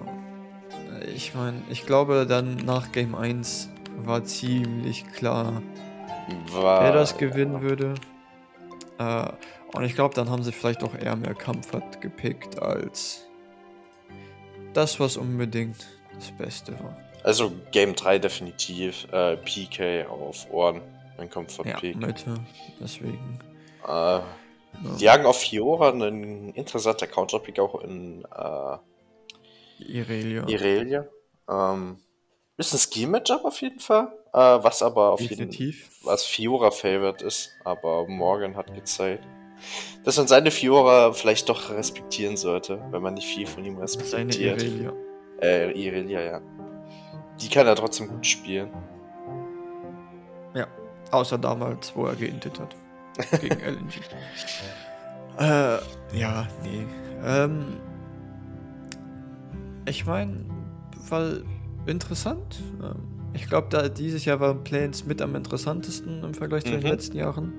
[1.14, 3.70] ich meine, ich glaube dann nach Game 1
[4.04, 5.62] war ziemlich klar,
[6.52, 7.94] War, wer das gewinnen würde.
[8.98, 9.28] Äh,
[9.74, 13.26] und ich glaube, dann haben sie vielleicht auch eher mehr Comfort gepickt als
[14.72, 16.96] das, was unbedingt das Beste war.
[17.22, 19.06] Also Game 3 definitiv.
[19.12, 20.80] Äh, PK auf Ohren.
[21.18, 21.96] Mein Comfort Ja, Peak.
[21.96, 22.34] Mitte,
[22.80, 23.38] deswegen.
[23.86, 24.24] Äh, Ja.
[24.98, 28.76] Liang auf Fiora, ein interessanter Counterpick auch in äh,
[29.78, 30.46] Irelia.
[30.46, 31.06] Irelia.
[31.48, 31.96] Ähm,
[32.58, 34.12] ist ein Skill-Matchup auf jeden Fall.
[34.36, 35.88] Äh, was aber auf jeden Definitiv.
[36.02, 39.26] was Fiora Favorite ist, aber Morgan hat gezeigt,
[40.04, 44.28] dass man seine Fiora vielleicht doch respektieren sollte, wenn man nicht viel von ihm Seine
[44.28, 44.62] respektiert.
[44.62, 44.92] Irelia.
[45.40, 46.40] Äh, Irelia, ja.
[47.40, 48.70] Die kann er trotzdem gut spielen.
[50.54, 50.66] Ja,
[51.12, 52.76] außer damals, wo er geintet hat.
[53.40, 54.02] Gegen LNG.
[55.38, 55.78] äh,
[56.12, 56.84] ja, nee.
[57.24, 57.80] Ähm,
[59.86, 60.44] ich meine,
[61.08, 61.42] weil
[61.86, 62.62] interessant.
[62.82, 66.80] Ähm, ich glaube, da dieses Jahr waren Planes mit am interessantesten im Vergleich zu den
[66.80, 66.86] Mhm.
[66.86, 67.52] letzten Jahren.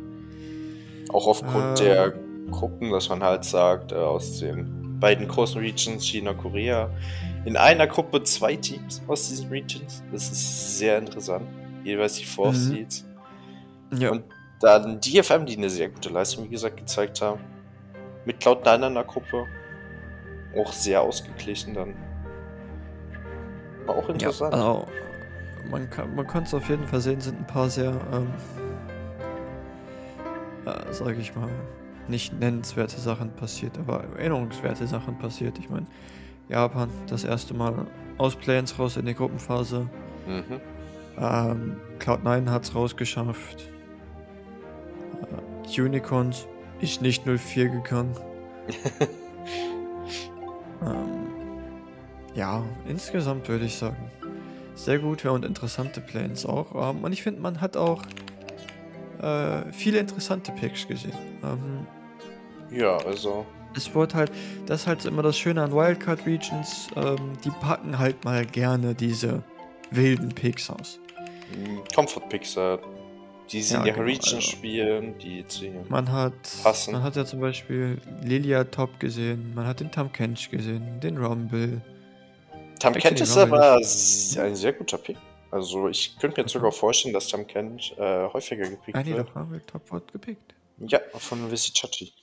[1.10, 1.86] Auch aufgrund Ähm.
[1.86, 2.14] der
[2.52, 6.90] Gruppen, dass man halt sagt, äh, aus den beiden großen Regions, China, Korea,
[7.46, 10.04] in einer Gruppe zwei Teams aus diesen Regions.
[10.12, 11.46] Das ist sehr interessant.
[11.84, 12.56] Jeweils die Four Mhm.
[12.56, 13.06] Seeds.
[13.98, 14.24] Ja, Und
[14.60, 17.40] dann DFM, die eine sehr gute Leistung, wie gesagt, gezeigt haben.
[18.26, 19.46] Mit Cloud9 in der Gruppe.
[20.58, 21.94] Auch sehr ausgeglichen dann.
[23.86, 24.54] War auch ja interessant.
[24.54, 24.86] also,
[25.70, 28.28] man kann man es auf jeden Fall sehen, sind ein paar sehr, ähm,
[30.66, 31.50] äh, sage ich mal,
[32.08, 35.58] nicht nennenswerte Sachen passiert, aber erinnerungswerte Sachen passiert.
[35.60, 35.86] Ich meine,
[36.50, 37.86] Japan das erste Mal
[38.18, 39.88] aus Play-ins raus in die Gruppenphase.
[40.26, 40.62] Mhm.
[41.18, 43.70] Ähm, Cloud9 hat es rausgeschafft.
[45.22, 46.48] Äh, Unicorns
[46.80, 48.16] ist nicht 04 gegangen.
[50.82, 51.28] ähm,
[52.36, 54.12] ja, insgesamt würde ich sagen,
[54.78, 56.92] sehr gute und interessante Plans auch.
[56.92, 58.04] Ähm, und ich finde, man hat auch
[59.22, 61.14] äh, viele interessante Picks gesehen.
[61.44, 61.86] Ähm,
[62.72, 63.46] Ja, also.
[63.76, 64.32] es wurde halt,
[64.66, 68.94] das ist halt immer das Schöne an Wildcard Regions, ähm, die packen halt mal gerne
[68.96, 69.44] diese
[69.92, 71.00] wilden Picks aus.
[71.52, 72.80] mh, Comfort Pixar.
[73.52, 74.52] Die sie Ja, in ihrer genau, Region also.
[74.52, 76.92] spielen, die zu Man hat, Passen.
[76.92, 81.18] man hat ja zum Beispiel Lilia Top gesehen, man hat den Tam Kench gesehen, den
[81.18, 81.80] Rumble.
[82.80, 83.84] Tam Kent ist aber ein
[84.56, 85.18] sehr guter Pick.
[85.50, 89.30] Also ich könnte mir sogar vorstellen, dass Tam Kent äh, häufiger gepickt Ah nee, wird.
[89.30, 90.54] doch, Rumble Top wurde gepickt.
[90.80, 92.14] Ja, von Visichati.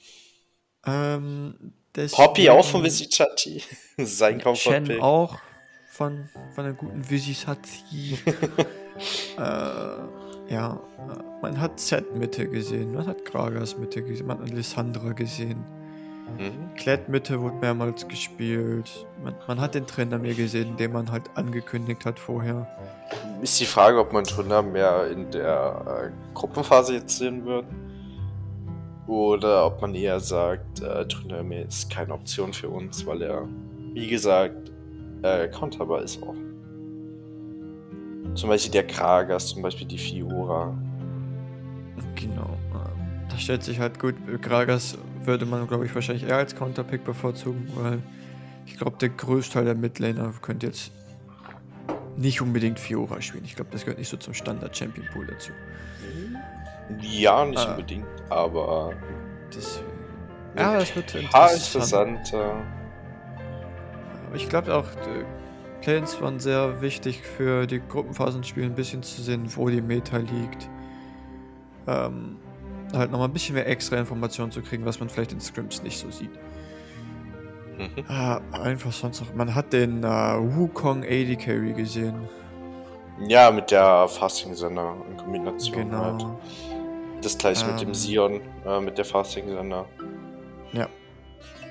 [0.86, 1.72] Ähm,
[2.12, 3.62] Poppy auch von Visichati.
[3.98, 5.38] Sein Comfort Chen auch
[5.90, 8.18] von, von der guten Visisati.
[9.38, 9.40] äh,
[10.52, 15.64] ja, äh, man hat Z-Mitte gesehen, man hat Gragas Mitte gesehen, man hat Alessandra gesehen.
[16.38, 16.74] Mhm.
[16.76, 19.06] Klett-Mitte wurde mehrmals gespielt.
[19.22, 22.66] Man, man hat den Trainer mir gesehen, den man halt angekündigt hat vorher.
[23.42, 27.66] Ist die Frage, ob man Turner mehr in der äh, Gruppenphase jetzt sehen wird.
[29.06, 33.46] Oder ob man eher sagt, äh, Turner ist keine Option für uns, weil er,
[33.92, 34.72] wie gesagt,
[35.22, 36.35] äh, counterbar ist auch.
[38.35, 40.77] Zum Beispiel der Kragas, zum Beispiel die Fiora.
[42.16, 42.56] Genau.
[42.72, 47.04] ähm, Da stellt sich halt gut, Gragas würde man, glaube ich, wahrscheinlich eher als Counterpick
[47.04, 47.98] bevorzugen, weil
[48.66, 50.90] ich glaube, der größte Teil der Midlaner könnte jetzt
[52.16, 53.44] nicht unbedingt Fiora spielen.
[53.44, 55.52] Ich glaube, das gehört nicht so zum Standard-Champion-Pool dazu.
[57.00, 57.70] Ja, nicht Ah.
[57.72, 58.92] unbedingt, aber
[59.54, 59.87] Deswegen.
[60.56, 61.52] Ja, es wird interessant.
[61.66, 62.38] interessante.
[64.27, 65.25] Aber ich glaube auch, die
[65.85, 70.68] Planes waren sehr wichtig für die Gruppenphasenspiele, ein bisschen zu sehen, wo die Meta liegt.
[71.87, 72.37] Ähm,
[72.96, 75.98] halt nochmal ein bisschen mehr extra Informationen zu kriegen, was man vielleicht in Scrims nicht
[75.98, 76.30] so sieht.
[77.78, 78.04] Mhm.
[78.08, 79.34] Ah, einfach sonst noch.
[79.34, 82.28] Man hat den uh, Wukong AD Carry gesehen.
[83.28, 85.90] Ja, mit der Fasting-Sender in Kombination.
[85.90, 86.04] Genau.
[86.04, 86.24] Halt.
[87.22, 87.94] Das gleich ähm, mit dem ähm.
[87.94, 89.86] Sion, äh, mit der Fasting-Sender.
[90.72, 90.88] Ja,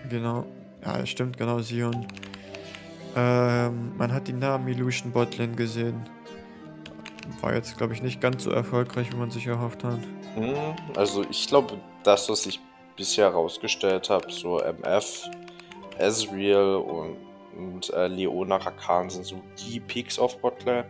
[0.09, 0.45] genau.
[0.83, 2.07] Ja, stimmt, genau, Sion.
[3.15, 6.01] Ähm, man hat die Nami Lucian Botlane gesehen.
[7.41, 9.99] War jetzt, glaube ich, nicht ganz so erfolgreich, wie man sich erhofft hat.
[10.35, 12.59] Hm, also ich glaube, das, was ich
[12.95, 15.29] bisher herausgestellt habe, so MF,
[15.97, 17.17] Ezreal und,
[17.57, 20.85] und äh, Leona Rakan sind so die Picks auf Botlane.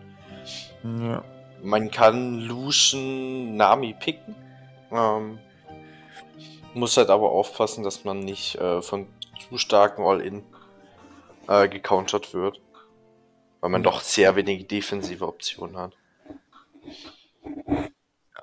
[0.84, 1.24] Ja.
[1.62, 4.36] Man kann Lucian Nami picken.
[4.92, 5.40] Ähm,
[6.74, 9.08] muss halt aber aufpassen, dass man nicht äh, von
[9.48, 10.44] zu starken All-In
[11.48, 12.60] äh, gecountert wird.
[13.62, 15.94] Weil man doch sehr wenige defensive Optionen hat.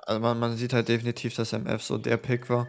[0.05, 2.67] Also man, man sieht halt definitiv, dass MF so der Pick war.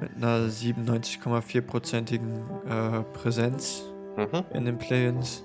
[0.00, 3.84] Mit einer 97,4%igen äh, Präsenz
[4.16, 4.44] mhm.
[4.52, 5.42] in den Play-ins.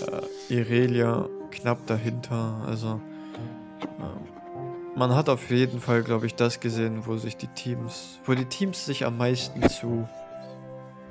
[0.00, 2.64] Äh, Irelia knapp dahinter.
[2.66, 3.00] Also
[3.82, 8.34] äh, man hat auf jeden Fall, glaube ich, das gesehen, wo sich die Teams, wo
[8.34, 10.08] die Teams sich am meisten zu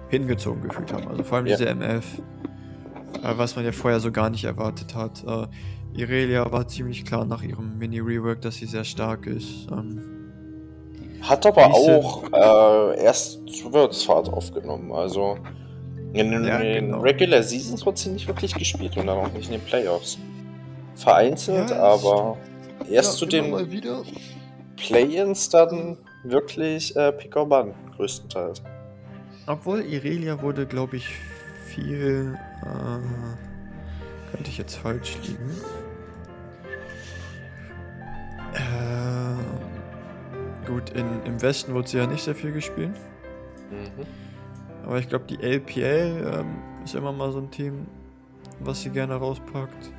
[0.09, 1.07] hingezogen gefühlt haben.
[1.07, 1.57] Also vor allem ja.
[1.57, 2.05] diese MF,
[3.21, 5.23] äh, was man ja vorher so gar nicht erwartet hat.
[5.95, 9.67] Irelia war ziemlich klar nach ihrem Mini-Rework, dass sie sehr stark ist.
[9.71, 10.01] Ähm,
[11.21, 14.91] hat aber auch äh, erst Zuwärtsfahrt aufgenommen.
[14.91, 15.37] Also
[16.13, 16.99] in den, ja, genau.
[16.99, 20.17] Regular Seasons wird sie nicht wirklich gespielt und dann auch nicht in den Playoffs.
[20.95, 22.37] Vereinzelt, ja, aber
[22.89, 23.51] erst ja, zu den
[24.75, 28.61] Play-ins dann wirklich äh, Pick Ban, größtenteils.
[29.47, 31.07] Obwohl Irelia wurde, glaube ich,
[31.67, 32.37] viel.
[32.63, 35.51] Äh, könnte ich jetzt falsch liegen.
[38.53, 39.35] Äh,
[40.67, 42.93] gut, in, im Westen wurde sie ja nicht sehr viel gespielt.
[43.71, 44.05] Mhm.
[44.85, 47.87] Aber ich glaube, die LPL ähm, ist immer mal so ein Team,
[48.59, 49.91] was sie gerne rauspackt.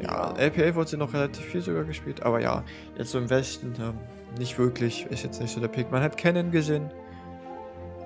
[0.00, 2.62] Ja, LPL wurde sie noch relativ viel sogar gespielt, aber ja,
[2.96, 3.94] jetzt so im Westen ähm,
[4.38, 5.90] nicht wirklich, ist jetzt nicht so der Pick.
[5.90, 6.90] Man hat Kennen gesehen,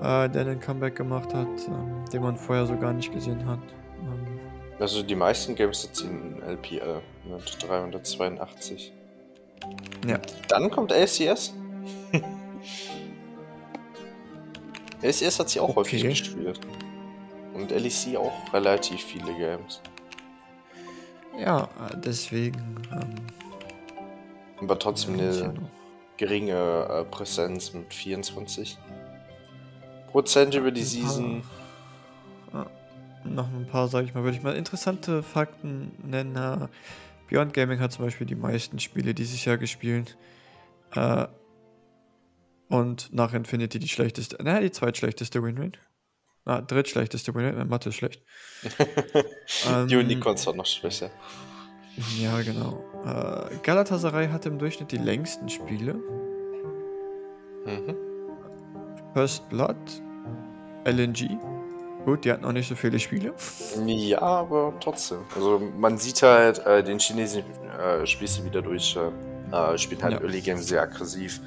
[0.01, 3.61] äh, der einen Comeback gemacht hat, ähm, den man vorher so gar nicht gesehen hat.
[4.83, 8.93] Also die meisten Games ziehen LPL mit 382.
[10.09, 10.19] Ja.
[10.49, 11.55] Dann kommt LCS.
[15.01, 15.77] LCS hat sie auch okay.
[15.77, 16.59] häufig gespielt.
[17.55, 19.81] Und LEC auch relativ viele Games.
[21.39, 21.69] Ja,
[22.05, 22.83] deswegen.
[22.91, 23.15] Ähm,
[24.63, 25.55] Aber trotzdem eine
[26.17, 28.77] geringe äh, Präsenz mit 24
[30.11, 31.45] Prozent über die Season.
[32.53, 32.67] Ja,
[33.25, 36.69] noch ein paar, sag ich mal, würde ich mal interessante Fakten nennen.
[37.29, 40.19] Beyond Gaming hat zum Beispiel die meisten Spiele dieses Jahr gespielt.
[40.95, 41.27] Äh,
[42.69, 45.79] und nach Infinity die schlechteste, naja, die zweitschlechteste Winrate.
[46.45, 48.23] Ah, drittschlechteste Winrate, Mathe ist schlecht.
[49.69, 51.11] ähm, die Unicorns war noch schwächer.
[52.19, 52.83] Ja, genau.
[53.05, 55.95] Äh, Galatasaray hatte im Durchschnitt die längsten Spiele.
[57.67, 57.95] Mhm.
[59.15, 59.77] First Blood,
[60.85, 61.39] LNG.
[62.05, 63.33] Gut, die hatten auch nicht so viele Spiele.
[63.87, 65.19] Ja, aber trotzdem.
[65.37, 67.45] Also man sieht halt, äh, den Chinesen
[67.79, 68.97] äh, spielst wieder durch,
[69.53, 70.21] äh, spielt halt ja.
[70.21, 71.41] Early Game sehr aggressiv.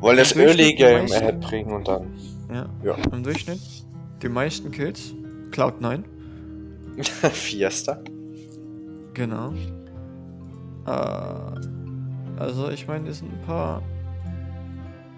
[0.00, 2.12] Wollen das Early Game ahead bringen und dann.
[2.52, 2.66] Ja.
[2.82, 2.96] ja.
[3.12, 3.60] Im Durchschnitt
[4.22, 5.14] die meisten Kills.
[5.50, 6.04] Cloud9.
[7.32, 8.02] Fiesta.
[9.14, 9.52] Genau.
[10.86, 10.90] Äh,
[12.38, 13.82] also ich meine, es sind ein paar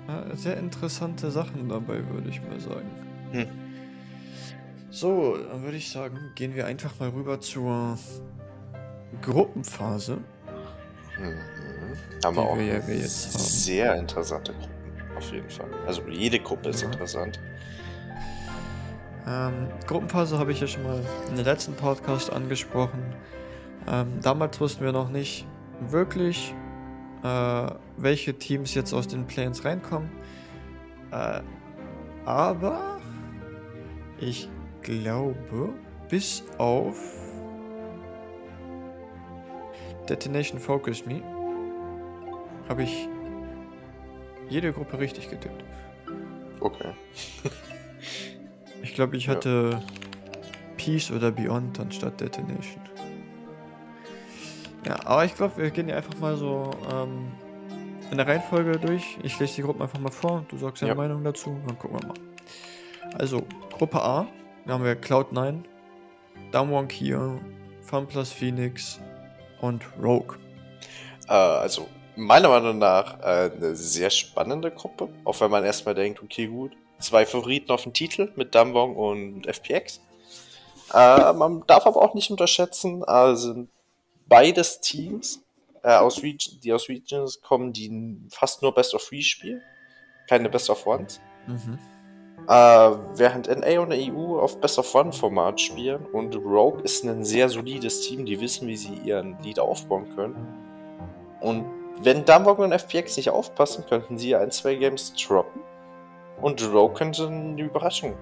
[0.09, 2.91] äh, sehr interessante Sachen dabei, würde ich mal sagen.
[3.33, 3.47] Hm.
[4.93, 7.99] So, dann würde ich sagen, gehen wir einfach mal rüber zur
[9.23, 10.19] Gruppenphase.
[11.19, 12.23] Mhm.
[12.23, 13.33] Haben wir auch wir, wir jetzt
[13.65, 14.01] sehr haben.
[14.01, 15.71] interessante Gruppen, auf jeden Fall.
[15.87, 16.89] Also jede Gruppe ist ja.
[16.89, 17.41] interessant.
[19.27, 23.03] Ähm, Gruppenphase habe ich ja schon mal in der letzten Podcast angesprochen.
[23.89, 25.47] Ähm, damals wussten wir noch nicht
[25.89, 26.55] wirklich,
[27.25, 27.67] äh,
[27.97, 30.11] welche Teams jetzt aus den Plans reinkommen.
[31.13, 31.41] Äh,
[32.27, 33.01] aber
[34.19, 34.51] ich
[34.83, 35.71] glaube,
[36.09, 36.97] bis auf
[40.09, 41.23] Detonation Focus Me
[42.69, 43.09] habe ich
[44.49, 45.65] jede Gruppe richtig getippt.
[46.61, 46.93] Okay.
[48.83, 49.83] ich glaube, ich hatte ja.
[50.77, 52.83] Peace oder Beyond anstatt Detonation.
[54.87, 57.33] Ja, aber ich glaube, wir gehen ja einfach mal so ähm,
[58.11, 59.17] in der Reihenfolge durch.
[59.23, 60.45] Ich lese die Gruppen einfach mal vor.
[60.49, 60.97] Du sagst deine ja.
[60.97, 61.59] Meinung dazu.
[61.67, 62.15] Dann gucken wir mal.
[63.19, 64.27] Also, Gruppe A.
[64.67, 65.65] Da haben wir Cloud9,
[66.53, 67.39] Damwon Kia,
[67.83, 69.01] FunPlus Phoenix
[69.61, 70.37] und Rogue.
[71.29, 75.09] Äh, also, meiner Meinung nach äh, eine sehr spannende Gruppe.
[75.25, 76.73] Auch wenn man erstmal denkt, okay, gut.
[77.01, 80.01] zwei Favoriten auf den Titel mit Damwong und FPX.
[80.95, 83.67] Äh, man darf aber auch nicht unterschätzen, also
[84.29, 85.43] beides Teams,
[85.83, 89.63] äh, aus Region, die aus Regions kommen, die fast nur Best of Three spielen,
[90.29, 91.21] keine Best of Ones.
[91.47, 91.79] Mhm.
[92.49, 97.25] Äh, während NA und EU auf Best of One Format spielen und Rogue ist ein
[97.25, 100.37] sehr solides Team, die wissen, wie sie ihren Lead aufbauen können.
[101.41, 101.65] Und
[102.03, 105.63] wenn Damwog und FPX nicht aufpassen, könnten sie ein, zwei Games droppen.
[106.41, 108.15] Und Rogue könnte eine Überraschung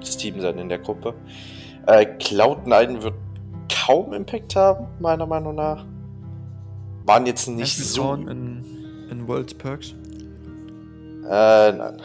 [0.00, 1.14] des Teams sein in der Gruppe.
[1.86, 3.14] Äh, Cloud9 wird
[3.86, 5.84] kaum Impact haben, meiner Meinung nach.
[7.04, 8.14] Waren jetzt nicht so.
[8.14, 9.94] In, in World's Perks?
[11.28, 11.96] Äh, nein.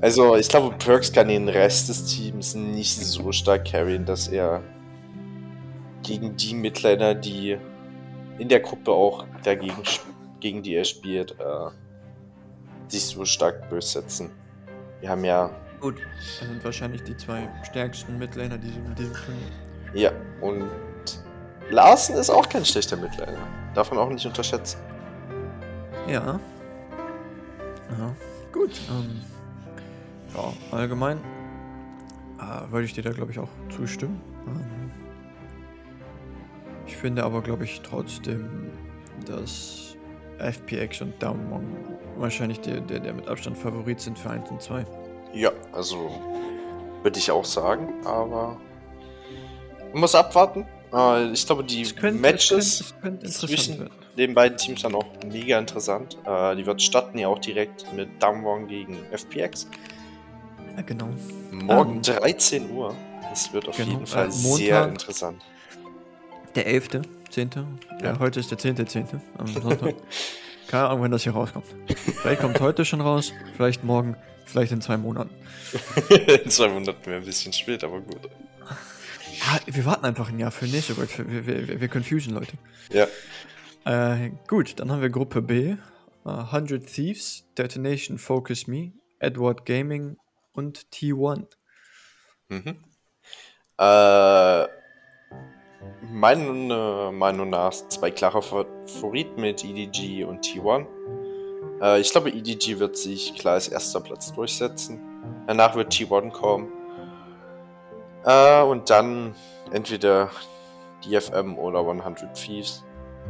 [0.00, 4.62] Also, ich glaube, Perks kann den Rest des Teams nicht so stark carryen, dass er
[6.02, 7.58] gegen die Midliner, die
[8.38, 9.76] in der Gruppe auch dagegen,
[10.40, 11.70] gegen die er spielt, äh,
[12.88, 14.30] sich so stark durchsetzen.
[15.00, 15.50] Wir haben ja.
[15.80, 19.50] Gut, das sind wahrscheinlich die zwei stärksten Midliner in diesem Turnier.
[19.94, 20.68] Ja, und
[21.70, 23.46] Larsen ist auch kein schlechter Midliner.
[23.74, 24.78] Darf man auch nicht unterschätzen.
[26.06, 26.40] Ja.
[27.98, 28.14] Ja,
[28.60, 28.80] gut.
[28.90, 29.20] Ähm,
[30.34, 31.18] ja, allgemein
[32.38, 34.20] äh, würde ich dir da, glaube ich, auch zustimmen.
[34.46, 34.90] Ähm,
[36.86, 38.70] ich finde aber, glaube ich, trotzdem,
[39.26, 39.96] dass
[40.38, 41.64] FPX und Downmong
[42.16, 44.84] wahrscheinlich der, der, der mit Abstand Favorit sind für 1 und 2.
[45.34, 46.10] Ja, also
[47.02, 48.60] würde ich auch sagen, aber
[49.92, 50.66] man muss abwarten.
[50.92, 53.99] Äh, ich glaube, die könnte, Matches könnte, könnte zwischen werden.
[54.20, 56.18] Den beiden Teams dann auch mega interessant.
[56.26, 59.66] Äh, die wird starten ja auch direkt mit Damwon gegen FPX.
[60.76, 61.08] Ja, genau.
[61.50, 62.94] Morgen um, 13 Uhr.
[63.28, 65.42] Das wird auf genau, jeden Fall äh, sehr interessant.
[66.54, 66.88] Der 11.
[67.30, 67.50] 10.
[67.54, 67.64] Ja,
[68.04, 68.86] ja heute ist der 10.
[68.86, 69.06] 10.
[69.38, 69.94] Am Sonntag.
[70.68, 71.66] Keine Ahnung, wenn das hier rauskommt.
[72.20, 75.30] Vielleicht kommt heute schon raus, vielleicht morgen, vielleicht in zwei Monaten.
[76.44, 78.20] in zwei Monaten wäre ein bisschen spät, aber gut.
[79.38, 81.24] Ja, wir warten einfach ein Jahr für nächste Woche.
[81.26, 82.52] Wir, wir, wir können Fusion, Leute.
[82.92, 83.06] Ja.
[83.84, 85.76] Äh, gut, dann haben wir Gruppe B.
[86.24, 90.18] Uh, äh, 100 Thieves, Detonation Focus Me, Edward Gaming
[90.52, 91.46] und T1.
[92.48, 92.84] Mhm.
[93.78, 94.66] Äh,
[96.12, 100.86] meiner Meinung nach zwei klare Favoriten mit EDG und T1.
[101.80, 105.00] Äh, ich glaube, EDG wird sich klar als erster Platz durchsetzen.
[105.46, 106.70] Danach wird T1 kommen.
[108.24, 109.34] Äh, und dann
[109.72, 110.30] entweder
[111.04, 112.84] DFM oder 100 Thieves.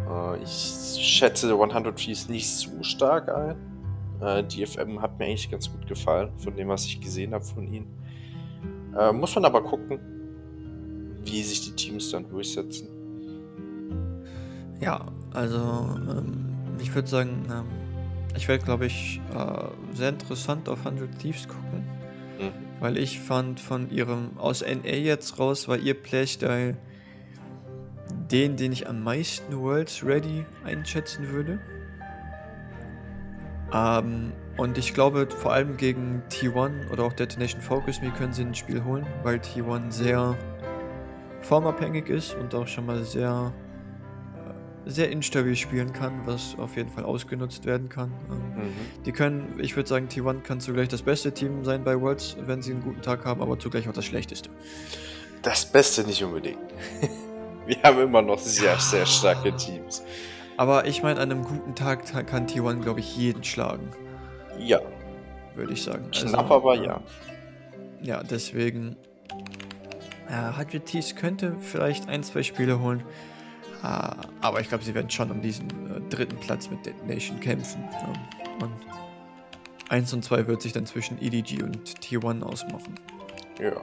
[0.09, 3.57] Äh, ich schätze 100 Thieves nicht so stark ein.
[4.20, 7.66] Äh, DFM hat mir eigentlich ganz gut gefallen, von dem, was ich gesehen habe von
[7.72, 7.86] ihnen.
[8.99, 9.99] Äh, muss man aber gucken,
[11.24, 12.88] wie sich die Teams dann durchsetzen.
[14.80, 17.66] Ja, also ähm, ich würde sagen, ähm,
[18.36, 21.84] ich werde, glaube ich, äh, sehr interessant auf 100 Thieves gucken.
[22.38, 22.53] Mhm.
[22.80, 26.76] Weil ich fand von ihrem, aus NA jetzt raus, war ihr Playstyle
[28.31, 31.59] den, den ich am meisten Worlds Ready einschätzen würde.
[33.72, 38.43] Ähm, und ich glaube, vor allem gegen T1 oder auch Detonation Focus Me können sie
[38.43, 40.37] ein Spiel holen, weil T1 sehr
[41.43, 43.53] formabhängig ist und auch schon mal sehr
[44.87, 48.12] sehr instabil spielen kann, was auf jeden Fall ausgenutzt werden kann.
[48.31, 49.05] Ähm, mhm.
[49.05, 52.62] Die können, ich würde sagen, T1 kann zugleich das beste Team sein bei Worlds, wenn
[52.62, 54.51] sie einen guten Tag haben, aber zugleich auch das schlechteste.
[55.43, 56.59] Das Beste nicht unbedingt.
[57.71, 60.03] Wir haben immer noch sehr, sehr starke Teams.
[60.57, 63.93] Aber ich meine, an einem guten Tag kann T1, glaube ich, jeden schlagen.
[64.59, 64.81] Ja.
[65.55, 66.11] Würde ich sagen.
[66.11, 67.01] Knapp, also, aber ja.
[68.03, 68.97] Ja, deswegen.
[70.29, 73.05] Ja, HGTs könnte vielleicht ein, zwei Spiele holen.
[73.83, 77.85] Ah, aber ich glaube, sie werden schon um diesen äh, dritten Platz mit Detonation kämpfen.
[77.93, 78.12] Ja.
[78.64, 78.75] Und
[79.91, 82.97] 1 und 2 wird sich dann zwischen EDG und T1 ausmachen.
[83.61, 83.81] Ja.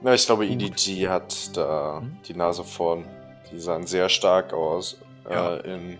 [0.00, 2.16] Na, ich glaube, EDG hat da mhm.
[2.26, 3.04] die Nase vorn.
[3.50, 5.00] Die sahen sehr stark aus.
[5.28, 5.56] Ja.
[5.56, 5.98] Äh, in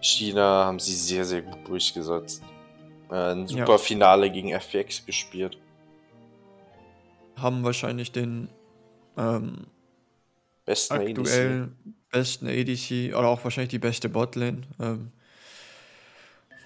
[0.00, 2.42] China haben sie sehr, sehr gut durchgesetzt.
[3.10, 3.78] Äh, ein super ja.
[3.78, 5.58] Finale gegen FPX gespielt.
[7.36, 8.48] Haben wahrscheinlich den
[9.16, 9.66] ähm,
[10.64, 12.10] besten aktuell ADC.
[12.10, 15.12] besten ADC oder auch wahrscheinlich die beste Botlane ähm,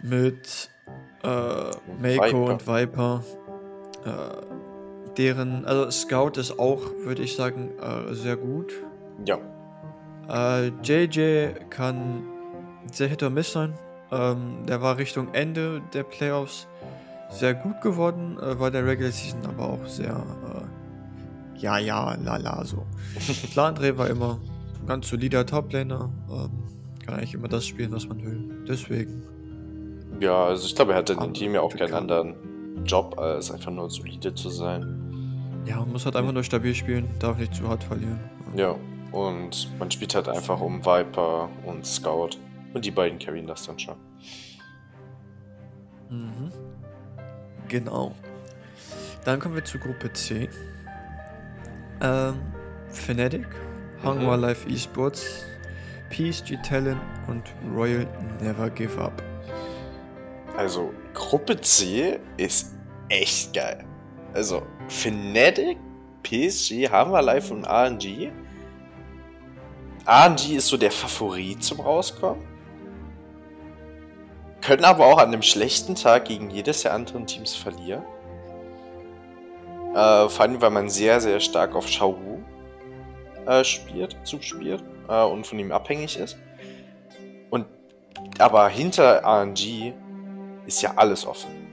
[0.03, 0.71] mit
[1.23, 1.71] äh,
[2.01, 3.25] Mako und Viper.
[4.05, 4.56] Äh,
[5.19, 8.73] deren, also Scout ist auch, würde ich sagen, äh, sehr gut.
[9.25, 9.39] Ja.
[10.83, 12.25] JJ äh, kann
[12.93, 13.75] sehr hit or miss sein.
[14.11, 16.67] Ähm, der war Richtung Ende der Playoffs
[17.31, 22.65] sehr gut geworden, äh, war der Regular Season aber auch sehr äh, ja, ja, lala,
[22.65, 22.85] so.
[23.53, 24.39] Klar, André war immer
[24.81, 26.11] ein ganz solider Toplaner.
[26.31, 26.51] Ähm,
[27.05, 28.65] kann eigentlich immer das spielen, was man will.
[28.69, 29.23] Deswegen.
[30.21, 32.35] Ja, also ich glaube, er hatte in dem Team ja auch keinen anderen
[32.85, 35.06] Job, als einfach nur solide zu sein.
[35.67, 38.21] Ja, man muss halt einfach nur stabil spielen, darf nicht zu hart verlieren.
[38.55, 38.77] Ja,
[39.13, 42.31] und man spielt halt einfach um Viper und Scout.
[42.73, 43.97] Und die beiden carryen das dann schon.
[46.11, 46.53] Mhm.
[47.69, 48.15] Genau.
[49.25, 50.49] Dann kommen wir zu Gruppe C.
[52.01, 52.35] Ähm,
[52.91, 53.47] Fnatic,
[54.05, 54.43] Hanwha Mhm.
[54.43, 55.45] Live Esports,
[56.11, 57.43] PSG Talent und
[57.75, 58.07] Royal
[58.41, 59.21] Never Give Up.
[60.57, 62.75] Also, Gruppe C ist
[63.09, 63.85] echt geil.
[64.35, 65.79] Also, Fnatic,
[66.23, 68.31] PSG, Hammer Live und RNG.
[70.07, 72.43] RNG ist so der Favorit zum Rauskommen.
[74.61, 78.05] Können aber auch an einem schlechten Tag gegen jedes der anderen Teams verlieren.
[79.95, 82.39] Äh, vor allem, weil man sehr, sehr stark auf Shao Wu
[83.47, 86.37] äh, spielt, zuspielt äh, und von ihm abhängig ist.
[87.51, 87.67] Und
[88.39, 89.95] aber hinter RNG
[90.67, 91.66] ist ja alles offen.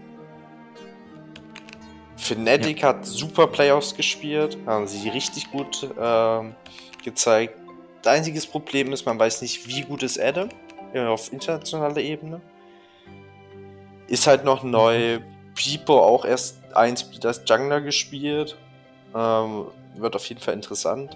[2.24, 6.56] Fnatic hat super Playoffs gespielt, haben sie richtig gut ähm,
[7.04, 7.56] gezeigt.
[8.02, 10.50] Das einziges Problem ist, man weiß nicht, wie gut ist Adam
[10.94, 12.42] äh, auf internationaler Ebene.
[14.08, 15.20] Ist halt noch neu.
[15.56, 18.58] Pipo auch erst ein Split als Jungler gespielt.
[19.14, 19.66] Ähm,
[19.96, 21.16] wird auf jeden Fall interessant.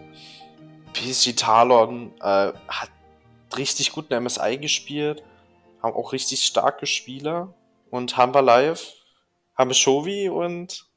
[0.94, 2.90] PSG Talon äh, hat
[3.58, 5.24] richtig gut in MSI gespielt.
[5.82, 7.54] Haben auch richtig starke Spieler.
[7.90, 8.94] Und haben wir live,
[9.56, 10.88] haben Shovi und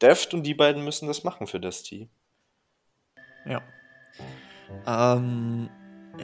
[0.00, 2.08] Deft und die beiden müssen das machen für das Team.
[3.44, 3.62] Ja.
[4.86, 5.68] Ähm,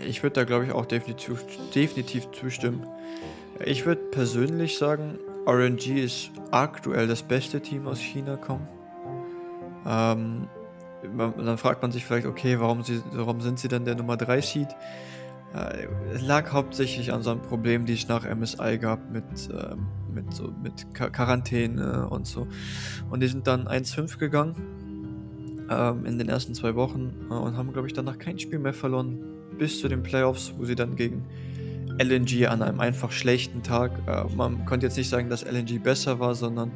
[0.07, 1.45] ich würde da, glaube ich, auch definitiv,
[1.75, 2.87] definitiv zustimmen.
[3.65, 8.69] Ich würde persönlich sagen, RNG ist aktuell das beste Team aus China kommen.
[9.87, 10.49] Ähm,
[11.03, 14.41] dann fragt man sich vielleicht, okay, warum, sie, warum sind sie dann der Nummer 3
[14.41, 14.69] Seed?
[15.55, 19.87] Äh, es lag hauptsächlich an so einem Problem, die ich nach MSI gab mit, ähm,
[20.13, 22.47] mit, so, mit Quar- Quarantäne und so.
[23.11, 24.55] Und die sind dann 1-5 gegangen
[25.71, 28.75] ähm, in den ersten zwei Wochen äh, und haben, glaube ich, danach kein Spiel mehr
[28.75, 29.19] verloren
[29.59, 31.25] bis zu den Playoffs, wo sie dann gegen
[31.99, 36.19] LNG an einem einfach schlechten Tag, äh, man konnte jetzt nicht sagen, dass LNG besser
[36.19, 36.73] war, sondern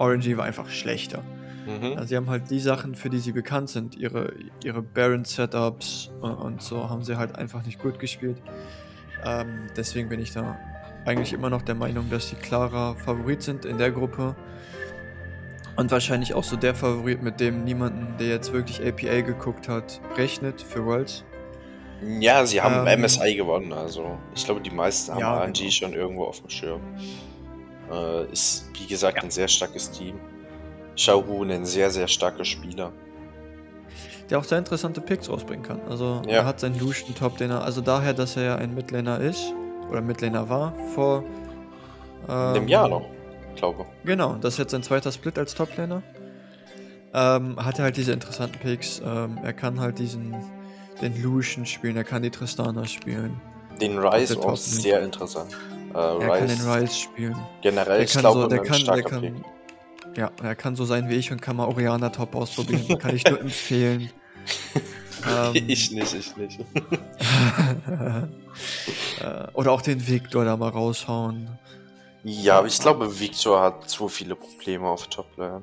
[0.00, 1.22] RNG war einfach schlechter.
[1.66, 1.92] Mhm.
[1.96, 4.32] Also sie haben halt die Sachen, für die sie bekannt sind, ihre,
[4.64, 8.42] ihre Baron-Setups und, und so haben sie halt einfach nicht gut gespielt.
[9.24, 10.58] Ähm, deswegen bin ich da
[11.04, 14.34] eigentlich immer noch der Meinung, dass sie klarer Favorit sind in der Gruppe.
[15.76, 20.00] Und wahrscheinlich auch so der Favorit, mit dem niemanden, der jetzt wirklich APA geguckt hat,
[20.16, 21.24] rechnet für Worlds.
[22.20, 25.70] Ja, sie haben Ähm, MSI gewonnen, also ich glaube, die meisten haben Ja, RNG genau.
[25.70, 26.80] schon irgendwo auf dem Schirm.
[27.90, 30.16] Äh, ist, wie gesagt, ein sehr starkes Team.
[30.96, 32.92] Shao Wu, ein sehr, sehr starker Spieler.
[34.30, 35.80] Der auch sehr interessante Picks rausbringen kann.
[35.88, 36.38] Also Ja.
[36.38, 39.52] er hat seinen Lucian Top, den er, also daher, dass er ja ein Midlaner ist,
[39.90, 41.24] oder Midlaner war, vor
[42.28, 43.04] ähm, dem Jahr noch,
[43.56, 46.02] glaube Genau, das ist jetzt sein zweiter Split als Toplaner.
[47.14, 49.02] Ähm, hat er halt diese interessanten Picks.
[49.04, 50.34] Ähm, er kann halt diesen
[51.02, 53.38] den Lucian spielen, er kann die Tristana spielen.
[53.80, 55.56] Den Rise auch sehr interessant.
[55.94, 57.36] Äh, Er kann den Ryze spielen.
[57.60, 59.34] generell, Der ich glaube, so, der kann, der kann, Pick.
[60.16, 62.98] Ja, er kann so sein wie ich und kann mal Oriana Top ausprobieren.
[62.98, 64.10] kann ich nur empfehlen.
[65.24, 66.58] Ähm, ich nicht, ich nicht.
[69.20, 71.48] äh, oder auch den Victor da mal raushauen.
[72.24, 75.62] Ja, aber ich glaube, Victor hat zu viele Probleme auf Toplane.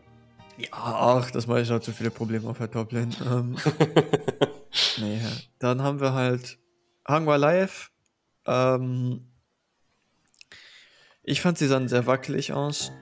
[0.58, 3.10] Ja, ach, das mache ich halt zu viele Probleme auf der Toplane.
[3.30, 3.58] Ähm,
[4.98, 5.20] nee,
[5.60, 6.58] dann haben wir halt
[7.06, 7.92] Hangwa Live.
[8.46, 9.28] Ähm,
[11.22, 12.94] ich fand, sie sahen sehr wackelig aus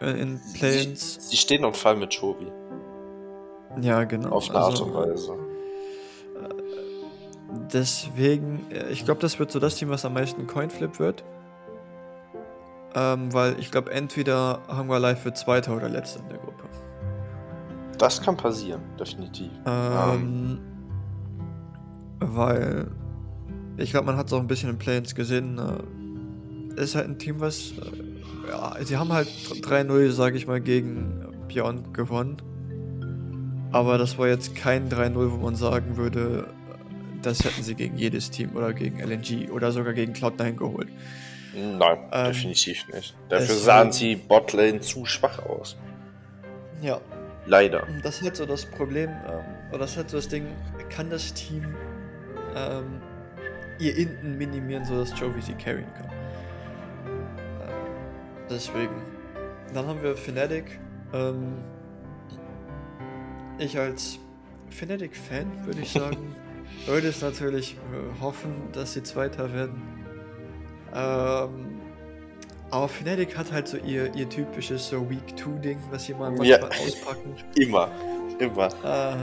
[0.00, 1.30] äh, in Planes.
[1.30, 2.46] Sie stehen und fallen mit Shobi.
[3.80, 4.30] Ja, genau.
[4.30, 5.32] Auf eine Art also- und Weise.
[7.72, 11.24] Deswegen, äh, ich glaube, das wird so das Team, was am meisten Coinflip wird.
[12.94, 16.64] Ähm, weil ich glaube, entweder Hangwa Live wird Zweiter oder Letzter in der Gruppe.
[17.98, 19.50] Das kann passieren, definitiv.
[19.66, 20.60] Ähm,
[22.20, 22.90] weil
[23.76, 25.58] ich glaube, man hat es auch ein bisschen in Planes gesehen.
[25.58, 27.72] Äh, ist halt ein Team, was.
[27.72, 28.05] Äh,
[28.48, 32.36] ja, sie haben halt 3-0, sage ich mal, gegen Beyond gewonnen.
[33.72, 36.48] Aber das war jetzt kein 3-0, wo man sagen würde,
[37.22, 40.88] das hätten sie gegen jedes Team oder gegen LNG oder sogar gegen Cloud9 geholt.
[41.54, 43.16] Nein, Ähm, definitiv nicht.
[43.28, 45.76] Dafür sahen sie Botlane zu schwach aus.
[46.82, 47.00] Ja,
[47.46, 47.86] Leider.
[48.02, 50.46] Das ist halt so das Problem, ähm, oder das ist halt so das Ding,
[50.90, 51.64] kann das Team
[52.56, 53.00] ähm,
[53.78, 56.10] ihr Inten minimieren, sodass Jovi sie carryen kann.
[58.48, 59.02] Deswegen.
[59.74, 60.78] Dann haben wir Fnatic.
[61.12, 61.54] Ähm,
[63.58, 64.18] ich als
[64.70, 66.36] Fnatic-Fan würde ich sagen,
[66.86, 69.82] würde es natürlich äh, hoffen, dass sie Zweiter werden.
[70.94, 71.80] Ähm,
[72.70, 76.46] Aber Fnatic hat halt so ihr, ihr typisches so Week 2-Ding, was sie mal manchmal
[76.46, 76.66] ja.
[76.66, 77.34] auspacken.
[77.56, 77.90] Immer.
[78.38, 78.68] Immer.
[78.84, 79.16] Äh,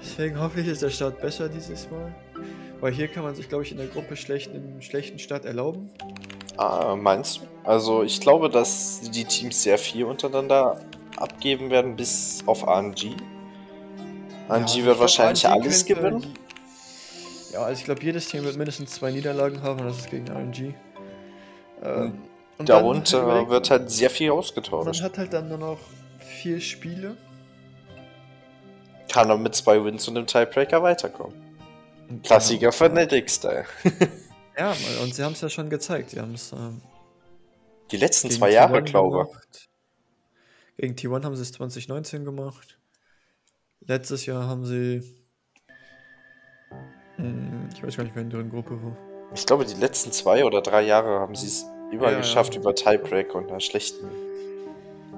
[0.00, 2.14] deswegen hoffe ich, ist der Start besser dieses Mal.
[2.80, 5.90] Weil hier kann man sich, glaube ich, in der Gruppe schlecht, einen schlechten Start erlauben.
[6.56, 7.40] Ah, meinst du?
[7.64, 10.80] Also ich glaube, dass die Teams sehr viel untereinander
[11.16, 13.16] abgeben werden, bis auf RNG.
[14.48, 16.34] RNG ja, wird wahrscheinlich RNG alles gewinnen.
[17.52, 20.28] Ja, also ich glaube, jedes Team wird mindestens zwei Niederlagen haben und das ist gegen
[20.28, 20.74] RNG.
[21.82, 22.18] Ähm,
[22.58, 24.86] und darunter halt wird halt sehr viel ausgetauscht.
[24.86, 25.78] Man hat halt dann nur noch
[26.18, 27.16] vier Spiele.
[29.10, 31.34] Kann er mit zwei Wins und einem Tiebreaker weiterkommen.
[32.22, 33.64] Klassiker Fnatic-Style.
[34.58, 36.10] ja, und sie haben es ja schon gezeigt.
[36.10, 36.52] Sie haben es.
[36.52, 36.80] Ähm,
[37.90, 39.68] Die letzten zwei Jahre, glaube ich.
[40.76, 42.78] Gegen T1 haben sie es 2019 gemacht.
[43.80, 45.02] Letztes Jahr haben sie.
[47.16, 48.96] Hm, ich weiß gar nicht, wer in deren Gruppe war.
[49.34, 52.60] Ich glaube, die letzten zwei oder drei Jahre haben sie es immer ja, geschafft, ja.
[52.60, 54.08] über Tiebreak und einer schlechten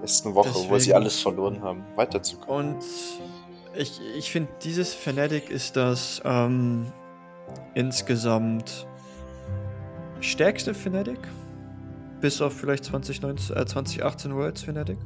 [0.02, 0.70] ersten Woche, Deswegen.
[0.70, 2.74] wo sie alles verloren haben, weiterzukommen.
[2.74, 2.84] Und
[3.74, 6.92] ich, ich finde, dieses Fnatic ist das ähm,
[7.74, 8.86] insgesamt
[10.22, 11.18] stärkste Fnatic.
[12.20, 14.98] Bis auf vielleicht 2019, äh, 2018 Worlds Fnatic.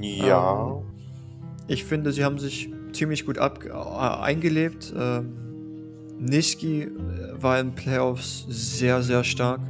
[0.00, 0.66] Ja.
[0.66, 0.82] Ähm,
[1.68, 4.92] ich finde, sie haben sich ziemlich gut ab, äh, eingelebt.
[4.96, 5.34] Ähm,
[6.18, 6.90] Niski äh,
[7.40, 9.60] war in Playoffs sehr, sehr stark.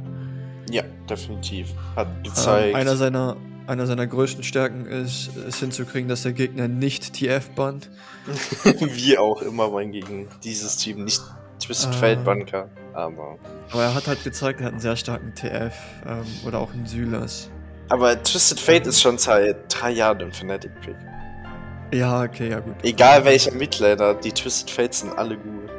[0.71, 1.73] Ja, definitiv.
[1.95, 2.69] Hat gezeigt.
[2.69, 3.37] Ähm, einer, seiner,
[3.67, 7.89] einer seiner größten Stärken ist, es hinzukriegen, dass der Gegner nicht TF bannt.
[8.79, 11.21] Wie auch immer man gegen dieses Team nicht
[11.59, 12.69] Twisted äh, Fate bannen kann.
[12.99, 13.37] Aber.
[13.71, 15.73] Aber er hat halt gezeigt, er hat einen sehr starken TF
[16.07, 17.49] ähm, oder auch einen Sylas.
[17.89, 20.95] Aber Twisted Fate ist schon seit drei Jahren im Fnatic Pick.
[21.91, 22.75] Ja, okay, ja gut.
[22.83, 25.69] Egal welcher Midlaner, die Twisted Fates sind alle gut.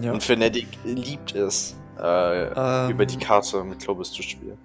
[0.00, 0.12] Ja.
[0.12, 4.58] Und Fnatic liebt es, äh, ähm, über die Karte mit Globus zu spielen.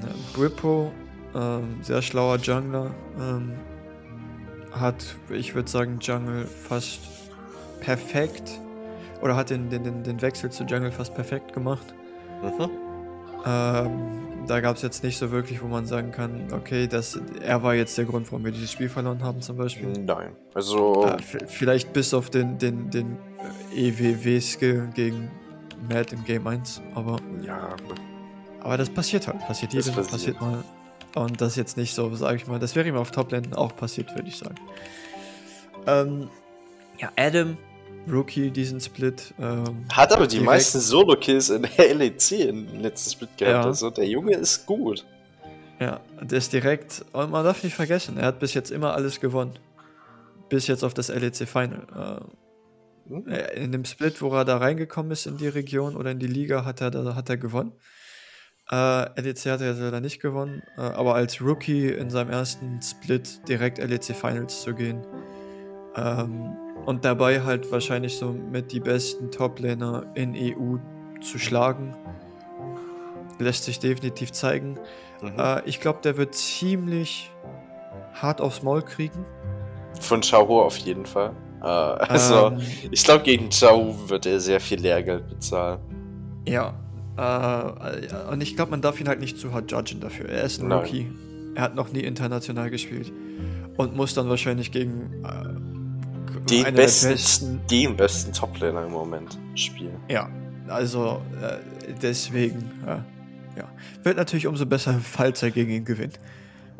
[0.00, 0.92] Ne, Brippo,
[1.34, 3.54] ähm, sehr schlauer Jungler, ähm,
[4.70, 7.00] hat, ich würde sagen, Jungle fast
[7.80, 8.60] perfekt
[9.20, 11.94] oder hat den, den, den Wechsel zu Jungle fast perfekt gemacht.
[12.42, 12.70] Mhm.
[13.46, 17.62] Ähm, da gab es jetzt nicht so wirklich, wo man sagen kann, okay, das, er
[17.62, 19.92] war jetzt der Grund, warum wir dieses Spiel verloren haben, zum Beispiel.
[19.92, 20.32] Nein.
[20.54, 21.04] Also.
[21.04, 23.16] Äh, vielleicht bis auf den, den, den
[23.74, 25.30] EWW-Skill gegen
[25.88, 27.18] Matt in Game 1, aber.
[27.42, 27.76] Ja.
[28.60, 29.38] Aber das passiert halt.
[29.40, 30.10] Passiert jedem, passiert.
[30.10, 30.64] passiert mal.
[31.14, 32.58] Und das jetzt nicht so, sage ich mal.
[32.58, 34.56] Das wäre ihm auf Top-Länden auch passiert, würde ich sagen.
[35.86, 36.28] Ähm,
[36.98, 37.56] ja, Adam
[38.10, 39.34] Rookie diesen Split.
[39.38, 40.46] Ähm, Hat aber die direkt.
[40.46, 43.54] meisten Solo-Kills in der LEC im letzten Split gehabt.
[43.54, 43.62] Ja.
[43.62, 45.04] Also der Junge ist gut.
[45.80, 47.04] Ja, der ist direkt.
[47.12, 49.58] Und man darf nicht vergessen, er hat bis jetzt immer alles gewonnen.
[50.48, 51.86] Bis jetzt auf das LEC Final.
[53.08, 53.26] Äh, hm?
[53.54, 56.64] In dem Split, wo er da reingekommen ist in die Region oder in die Liga,
[56.64, 57.72] hat er, da, hat er gewonnen.
[58.70, 63.48] Äh, LEC hat er leider nicht gewonnen, äh, aber als Rookie in seinem ersten Split
[63.48, 65.06] direkt LEC Finals zu gehen,
[65.96, 66.54] ähm,
[66.86, 70.76] und dabei halt wahrscheinlich so mit die besten Top-Laner in EU
[71.20, 71.94] zu schlagen.
[73.38, 74.78] Lässt sich definitiv zeigen.
[75.22, 75.32] Mhm.
[75.38, 77.30] Äh, ich glaube, der wird ziemlich
[78.14, 79.24] hart aufs Maul kriegen.
[80.00, 81.32] Von Chao auf jeden Fall.
[81.62, 82.60] Äh, also, ähm,
[82.90, 85.80] ich glaube, gegen Chao wird er sehr viel Lehrgeld bezahlen.
[86.46, 86.74] Ja.
[87.16, 90.28] Äh, und ich glaube, man darf ihn halt nicht zu hart judgen dafür.
[90.28, 90.78] Er ist ein Nein.
[90.78, 91.10] Rookie.
[91.54, 93.12] Er hat noch nie international gespielt.
[93.76, 95.77] Und muss dann wahrscheinlich gegen äh,
[96.50, 99.96] den besten, besten, den besten Toplaner im Moment spielen.
[100.08, 100.28] Ja,
[100.68, 101.56] also äh,
[102.00, 103.04] deswegen, ja,
[103.56, 103.64] ja.
[104.02, 106.18] Wird natürlich umso besser, falls er gegen ihn gewinnt.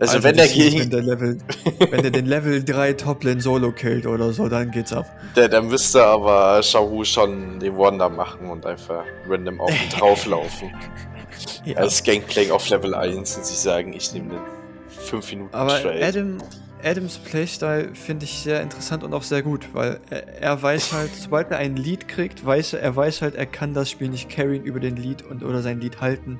[0.00, 0.78] Also, also wenn der gegen.
[0.78, 1.38] Wenn der, Level,
[1.90, 5.06] wenn der den Level 3 Toplane Solo killt oder so, dann geht's ab.
[5.34, 10.72] Der, der müsste aber Shahu schon den Wonder machen und einfach random auf ihn drauflaufen.
[11.64, 11.78] ja.
[11.78, 14.40] Als Gangplank auf Level 1 und sie sagen, ich nehme den
[14.88, 16.04] 5 Minuten Aber Trade.
[16.04, 16.38] Adam,
[16.82, 21.14] Adams Playstyle finde ich sehr interessant und auch sehr gut, weil er, er, weiß halt,
[21.20, 24.28] sobald er einen Lead kriegt, weiß er, er weiß halt, er kann das Spiel nicht
[24.28, 26.38] carryen über den Lead und oder sein Lead halten.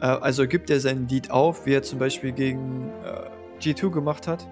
[0.00, 4.26] Äh, also gibt er sein Lead auf, wie er zum Beispiel gegen äh, G2 gemacht
[4.26, 4.46] hat.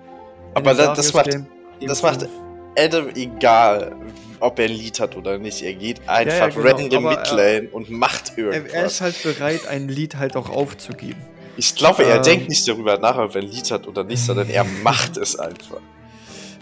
[0.54, 1.38] Aber das, das, macht,
[1.80, 2.28] das macht
[2.76, 3.94] Adam egal,
[4.40, 5.62] ob er ein Lead hat oder nicht.
[5.62, 6.68] Er geht einfach ja, ja, genau.
[6.68, 8.72] random Midlane und macht irgendwas.
[8.72, 11.20] Er, er ist halt bereit, ein Lead halt auch aufzugeben.
[11.61, 14.24] Ich glaube, er ähm, denkt nicht darüber nach, ob er ein Lied hat oder nicht,
[14.24, 15.82] sondern er macht es einfach.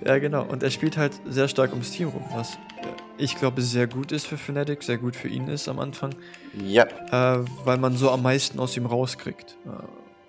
[0.05, 0.43] Ja, genau.
[0.43, 2.57] Und er spielt halt sehr stark ums Team rum, was äh,
[3.17, 6.17] ich glaube sehr gut ist für Fnatic, sehr gut für ihn ist am Anfang.
[6.65, 6.85] Ja.
[7.13, 9.57] Äh, weil man so am meisten aus ihm rauskriegt.
[9.67, 9.71] Äh,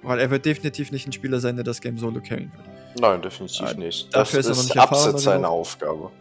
[0.03, 3.01] weil er wird definitiv nicht ein Spieler sein, der das Game solo carryen wird.
[3.01, 4.15] Nein, definitiv äh, nicht.
[4.15, 6.11] Das ist, ist absolut seine Aufgabe.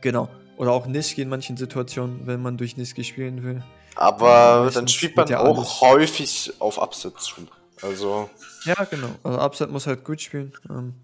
[0.00, 0.28] Genau.
[0.56, 3.62] Oder auch Niski in manchen Situationen, wenn man durch Niski spielen will.
[3.94, 5.80] Aber dann spielt man ja auch alles.
[5.80, 7.46] häufig auf Upset zu.
[7.82, 8.30] Also.
[8.64, 9.08] Ja, genau.
[9.22, 10.52] Also Upset muss halt gut spielen.
[10.70, 10.94] Ähm.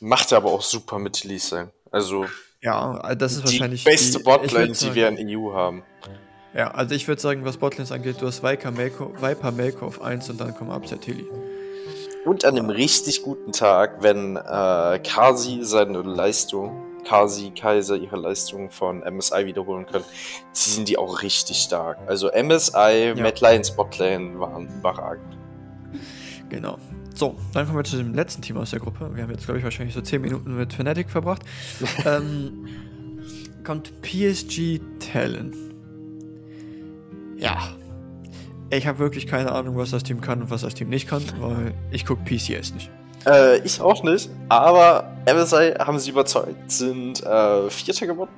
[0.00, 1.70] Macht er aber auch super mit Lee Sang.
[1.90, 2.26] Also.
[2.60, 5.82] Ja, das ist die wahrscheinlich beste die beste Botlane, die wir in EU haben.
[6.54, 10.00] Ja, also ich würde sagen, was Botlanes angeht, du hast Viper Melko, Viper Melko auf
[10.00, 11.26] 1 und dann kommt Upset Hilly.
[12.24, 18.70] Und an einem richtig guten Tag, wenn äh, Kasi seine Leistung, Kasi, Kaiser ihre Leistung
[18.70, 20.04] von MSI wiederholen können,
[20.52, 21.98] sind die auch richtig stark.
[22.06, 23.22] Also MSI, ja.
[23.22, 25.38] Mad Lions Botlane waren überragend.
[26.48, 26.78] Genau.
[27.14, 29.10] So, dann kommen wir zu dem letzten Team aus der Gruppe.
[29.14, 31.42] Wir haben jetzt, glaube ich, wahrscheinlich so 10 Minuten mit Fnatic verbracht.
[32.04, 32.66] ähm,
[33.62, 34.80] kommt PSG
[35.12, 35.56] Talent.
[37.36, 37.70] Ja.
[38.70, 41.22] Ich habe wirklich keine Ahnung, was das Team kann und was das Team nicht kann,
[41.38, 42.90] weil ich gucke PCS nicht.
[43.26, 48.30] Äh, ich auch nicht, aber MSI haben sie überzeugt, sind äh, Vierter geworden.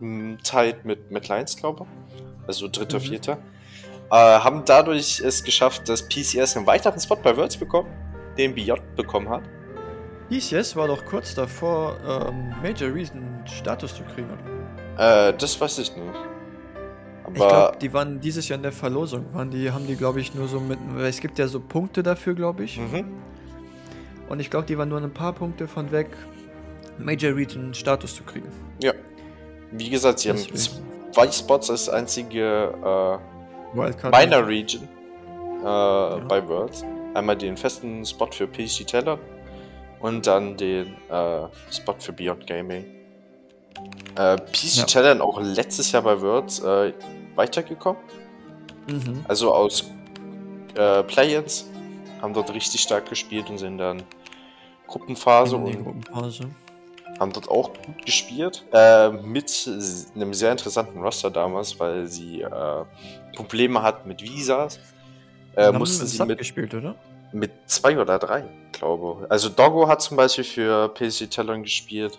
[0.00, 2.22] Hm, Tight mit, mit Lions, glaube ich.
[2.46, 3.02] Also Dritter, mhm.
[3.02, 3.38] Vierter.
[4.10, 7.88] Äh, haben dadurch es geschafft, dass PCS einen weiteren Spot bei Worlds bekommen,
[8.38, 9.42] den Beyond bekommen hat.
[10.30, 15.28] PCS war doch kurz davor, ähm, Major Reason Status zu kriegen, oder?
[15.28, 16.14] Äh, das weiß ich nicht.
[17.24, 19.26] Aber ich glaube, die waren dieses Jahr in der Verlosung.
[19.32, 20.78] Waren die, haben die, glaube ich, nur so mit.
[21.00, 22.78] Es gibt ja so Punkte dafür, glaube ich.
[22.78, 23.04] Mhm.
[24.28, 26.08] Und ich glaube, die waren nur ein paar Punkte von weg,
[26.98, 28.48] Major Region Status zu kriegen.
[28.82, 28.92] Ja.
[29.72, 30.38] Wie gesagt, sie haben
[31.12, 33.20] zwei Spots als einzige
[33.74, 34.88] äh, Minor Region
[35.62, 36.16] äh, ja.
[36.28, 36.84] bei Worlds.
[37.14, 39.18] Einmal den festen Spot für PSG Teller
[40.00, 42.84] und dann den äh, Spot für Beyond Gaming.
[44.16, 44.84] Äh, PC ja.
[44.84, 46.92] Challenge auch letztes Jahr bei Worlds äh,
[47.34, 48.00] weitergekommen.
[48.88, 49.24] Mhm.
[49.28, 49.90] Also aus
[50.74, 51.66] äh, Play-ins
[52.26, 54.02] haben dort richtig stark gespielt und sind dann
[54.88, 56.50] Gruppenphase und Gruppenphase.
[57.20, 58.64] haben dort auch gut gespielt.
[58.72, 59.68] Äh, mit
[60.14, 62.84] einem sehr interessanten Roster damals, weil sie äh,
[63.34, 64.80] Probleme hatten mit Visas.
[65.56, 66.96] Äh, mussten sie mit gespielt, oder?
[67.32, 69.30] Mit zwei oder drei, glaube ich.
[69.30, 72.18] Also Doggo hat zum Beispiel für PC Talon gespielt.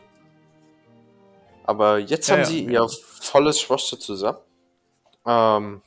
[1.66, 2.84] Aber jetzt ja, haben ja, sie ja.
[2.84, 2.90] ihr
[3.20, 4.40] volles Roster zusammen.
[5.26, 5.82] Ähm,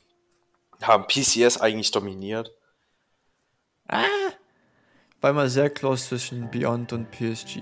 [0.83, 2.51] haben PCS eigentlich dominiert.
[3.91, 4.05] Ah,
[5.21, 7.61] war mal sehr close zwischen Beyond und PSG.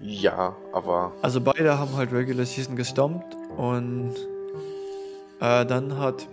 [0.00, 1.12] Ja, aber.
[1.22, 4.14] Also beide haben halt Regular Season gestompt und
[5.40, 6.28] äh, dann hat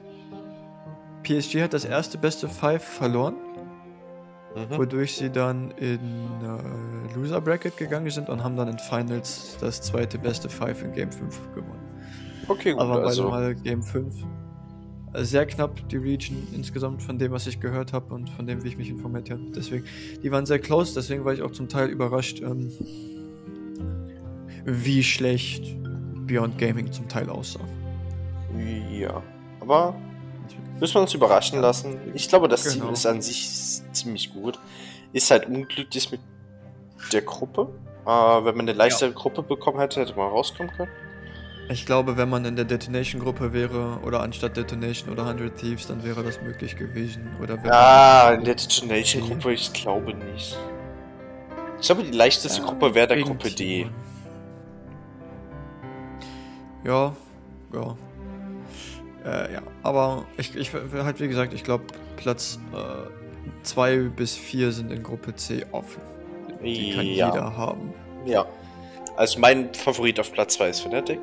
[1.23, 3.35] PSG hat das erste beste Five verloren,
[4.55, 4.77] mhm.
[4.77, 9.81] wodurch sie dann in äh, Loser Bracket gegangen sind und haben dann in Finals das
[9.81, 11.79] zweite beste Five in Game 5 gewonnen.
[12.47, 12.81] Okay, gut.
[12.81, 13.29] Aber beide also.
[13.29, 14.13] mal Game 5
[15.13, 18.69] sehr knapp die Region insgesamt von dem, was ich gehört habe und von dem, wie
[18.69, 19.41] ich mich informiert habe.
[19.55, 19.85] Deswegen,
[20.21, 22.71] die waren sehr close, deswegen war ich auch zum Teil überrascht, ähm,
[24.65, 25.75] wie schlecht
[26.27, 27.59] Beyond Gaming zum Teil aussah.
[28.91, 29.23] Ja,
[29.59, 29.95] aber
[30.79, 31.97] müssen wir uns überraschen lassen.
[32.13, 32.85] Ich glaube, das genau.
[32.85, 33.49] Team ist an sich
[33.91, 34.59] ziemlich gut.
[35.11, 36.19] Ist halt unglücklich mit
[37.11, 37.69] der Gruppe.
[38.05, 39.15] Äh, wenn man eine leichtere ja.
[39.15, 40.91] Gruppe bekommen hätte, hätte man rauskommen können.
[41.71, 46.03] Ich glaube, wenn man in der Detonation-Gruppe wäre oder anstatt Detonation oder 100 Thieves, dann
[46.03, 47.27] wäre das möglich gewesen.
[47.41, 50.57] Oder ah, in der Detonation-Gruppe, ich glaube nicht.
[51.79, 53.87] Ich glaube, die leichteste ja, Gruppe wäre der Gruppe D.
[56.83, 57.15] Ja,
[57.71, 57.97] ja.
[59.23, 61.83] Äh, ja, aber ich, ich halt wie gesagt, ich glaube,
[62.17, 62.59] Platz
[63.61, 66.01] 2 äh, bis 4 sind in Gruppe C offen.
[66.63, 67.27] Die kann ja.
[67.27, 67.93] jeder haben.
[68.25, 68.47] Ja.
[69.17, 71.19] Also mein Favorit auf Platz 2 ist Fnatic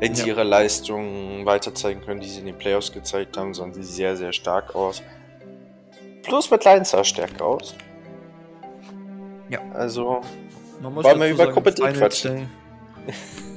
[0.00, 0.28] wenn sie ja.
[0.28, 4.16] ihre Leistungen weiter zeigen können, die sie in den Playoffs gezeigt haben, sahen sie sehr,
[4.16, 5.02] sehr stark aus.
[6.22, 7.74] Plus mit Lions sah stärker aus.
[9.48, 9.60] Ja.
[9.72, 10.20] Also,
[10.80, 12.50] Man muss wollen wir über sagen, Gruppe D quatschen?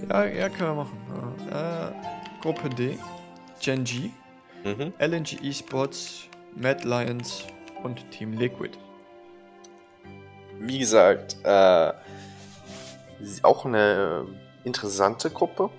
[0.09, 0.97] ja, ja, können wir machen.
[1.51, 2.97] Äh, Gruppe D,
[3.59, 4.09] Gen G,
[4.63, 4.93] mhm.
[4.99, 7.45] LNG Esports, Mad Lions
[7.83, 8.77] und Team Liquid.
[10.59, 11.91] Wie gesagt, äh,
[13.43, 14.25] auch eine
[14.63, 15.69] interessante Gruppe.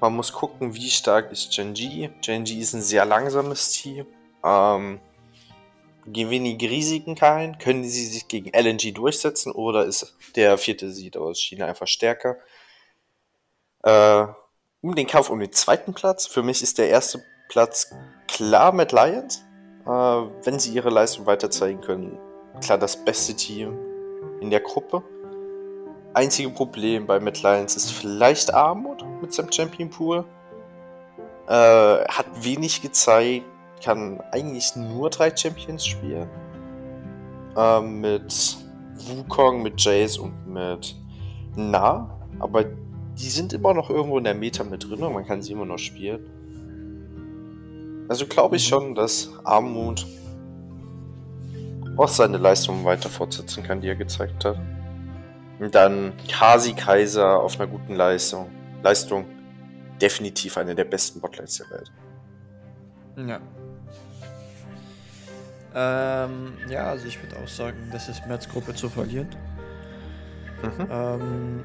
[0.00, 2.10] Man muss gucken, wie stark ist Genji.
[2.22, 4.06] Genji ist ein sehr langsames Team.
[4.42, 4.98] Ähm,
[6.06, 7.58] gehen wenig Risiken ein.
[7.58, 12.38] Können sie sich gegen LNG durchsetzen oder ist der vierte Sieg aus China einfach stärker?
[13.82, 14.26] Äh,
[14.80, 16.26] um den Kampf um den zweiten Platz.
[16.26, 17.92] Für mich ist der erste Platz
[18.26, 19.44] klar mit Lions.
[19.84, 22.18] Äh, wenn sie ihre Leistung weiter zeigen können,
[22.62, 23.76] klar das beste Team
[24.40, 25.02] in der Gruppe.
[26.12, 30.24] Einzige Problem bei Mad Lions ist vielleicht Armut mit seinem Champion Pool.
[31.46, 33.44] Äh, hat wenig gezeigt,
[33.84, 36.28] kann eigentlich nur drei Champions spielen.
[37.56, 38.56] Äh, mit
[38.94, 40.96] Wukong, mit Jace und mit
[41.54, 42.18] Na.
[42.40, 45.52] Aber die sind immer noch irgendwo in der Meta mit drin und man kann sie
[45.52, 46.28] immer noch spielen.
[48.08, 50.04] Also glaube ich schon, dass Armut
[51.96, 54.58] auch seine Leistung weiter fortsetzen kann, die er gezeigt hat.
[55.60, 58.50] Und dann Hasi Kaiser auf einer guten Leistung.
[58.82, 59.26] Leistung.
[60.00, 61.92] Definitiv eine der besten Botlines der Welt.
[63.28, 63.40] Ja.
[65.74, 69.28] Ähm, ja, also ich würde auch sagen, das ist Märzgruppe zu verlieren.
[70.62, 70.86] Mhm.
[70.90, 71.64] Ähm,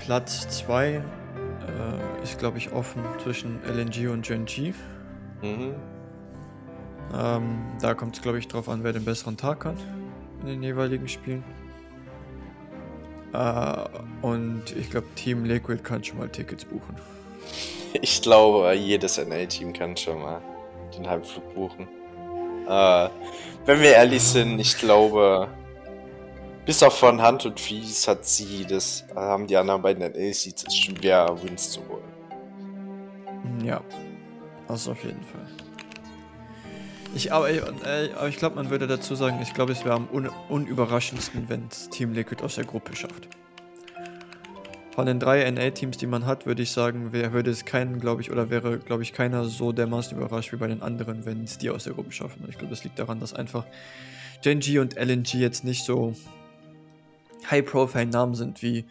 [0.00, 1.02] Platz 2 äh,
[2.24, 4.74] ist, glaube ich, offen zwischen LNG und Gen G.
[5.40, 5.74] Mhm.
[7.14, 9.78] Ähm, da kommt es, glaube ich, drauf an, wer den besseren Tag hat
[10.46, 11.44] in den jeweiligen Spielen.
[13.32, 13.84] Äh,
[14.22, 16.96] und ich glaube, Team Liquid kann schon mal Tickets buchen.
[18.02, 20.42] Ich glaube, jedes NA-Team kann schon mal
[20.94, 21.88] den Halbflug buchen.
[22.68, 23.08] Äh,
[23.64, 25.48] wenn wir ehrlich sind, ich glaube,
[26.66, 30.76] bis auf von Hand und Fies hat sie das, haben die anderen beiden NA-Seeds es
[30.76, 33.64] schwer, Wins zu holen.
[33.64, 33.80] Ja,
[34.68, 35.65] das auf jeden Fall.
[37.16, 37.62] Ich, aber, äh,
[38.14, 41.70] aber ich glaube, man würde dazu sagen, ich glaube, es wäre am un unüberraschendsten, wenn
[41.90, 43.28] Team Liquid aus der Gruppe schafft.
[44.94, 48.20] Von den drei NA-Teams, die man hat, würde ich sagen, wer würde es keinen, glaube
[48.20, 51.56] ich, oder wäre, glaube ich, keiner so dermaßen überrascht wie bei den anderen, wenn es
[51.56, 52.42] die aus der Gruppe schaffen.
[52.42, 53.64] Und ich glaube, das liegt daran, dass einfach
[54.42, 56.14] Gen und LNG jetzt nicht so
[57.50, 58.84] High-Profile-Namen sind wie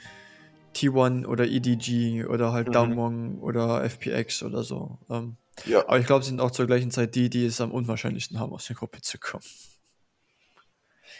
[0.76, 2.72] T1 oder EDG oder halt mhm.
[2.72, 4.98] Damwon oder FPX oder so.
[5.12, 5.80] Ähm, ja.
[5.88, 8.54] Aber ich glaube, sie sind auch zur gleichen Zeit die, die es am unwahrscheinlichsten haben,
[8.54, 9.44] aus der Gruppe zu kommen.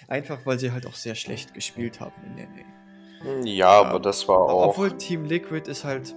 [0.08, 3.46] Einfach weil sie halt auch sehr schlecht gespielt haben in der NA.
[3.46, 4.70] Ja, aber das war auch.
[4.70, 6.16] Obwohl Team Liquid ist halt.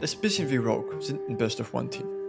[0.00, 2.19] Ist ein bisschen wie Rogue, sind ein Best of One Team.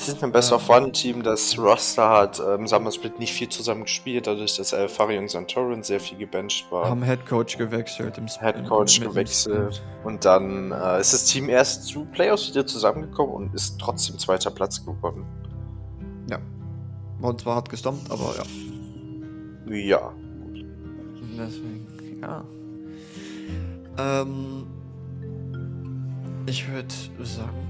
[0.00, 3.32] Es ist ein Best of One Team, das Roster hat im ähm, Summer Split nicht
[3.32, 6.88] viel zusammen gespielt, dadurch, dass Alfari und Santorin sehr viel gebencht war.
[6.88, 8.54] Haben Head Coach gewechselt im Split.
[8.54, 9.82] Head Coach gewechselt.
[10.04, 14.52] Und dann äh, ist das Team erst zu Playoffs wieder zusammengekommen und ist trotzdem zweiter
[14.52, 15.26] Platz geworden.
[16.30, 16.38] Ja.
[17.20, 18.34] Und zwar hart gestompt, aber
[19.66, 19.74] ja.
[19.74, 20.12] Ja.
[21.36, 22.44] Deswegen, ja.
[23.98, 24.64] Ähm,
[26.46, 26.94] ich würde
[27.24, 27.67] sagen,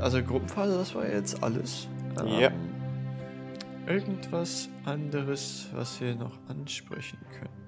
[0.00, 1.88] also Gruppenphase, das war jetzt alles.
[2.20, 2.50] Ähm, ja.
[3.86, 7.58] Irgendwas anderes, was wir noch ansprechen könnten.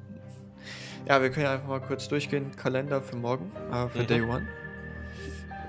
[1.08, 2.50] Ja, wir können einfach mal kurz durchgehen.
[2.56, 4.06] Kalender für morgen, äh, für mhm.
[4.06, 4.46] Day One.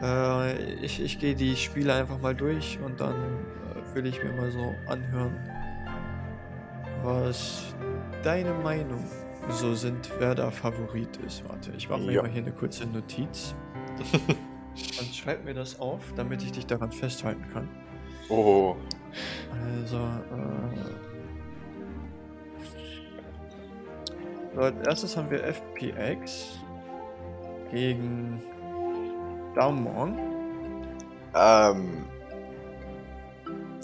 [0.02, 4.34] Äh, ich ich gehe die Spiele einfach mal durch und dann äh, will ich mir
[4.34, 5.36] mal so anhören,
[7.04, 7.74] was
[8.24, 9.04] deine Meinung
[9.50, 11.48] so sind, wer da Favorit ist.
[11.48, 12.22] Warte, ich mache mir ja.
[12.24, 13.56] mal hier eine kurze Notiz.
[15.00, 17.68] Und schreib mir das auf, damit ich dich daran festhalten kann.
[18.30, 18.76] Oh.
[19.52, 21.02] Also, äh.
[24.54, 26.60] So, als erstes haben wir FPX
[27.72, 28.42] gegen
[29.56, 30.18] Daumon.
[31.36, 32.06] Ähm.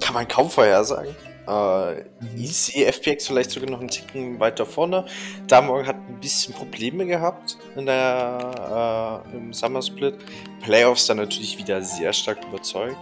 [0.02, 1.16] Kann man kaum vorhersagen.
[1.48, 2.04] Äh,
[2.36, 5.06] Easy FPX vielleicht sogar noch einen Ticken weiter vorne.
[5.48, 10.16] Damorg hat ein bisschen Probleme gehabt in der, äh, im Summer Split.
[10.62, 12.98] Playoffs dann natürlich wieder sehr stark überzeugt.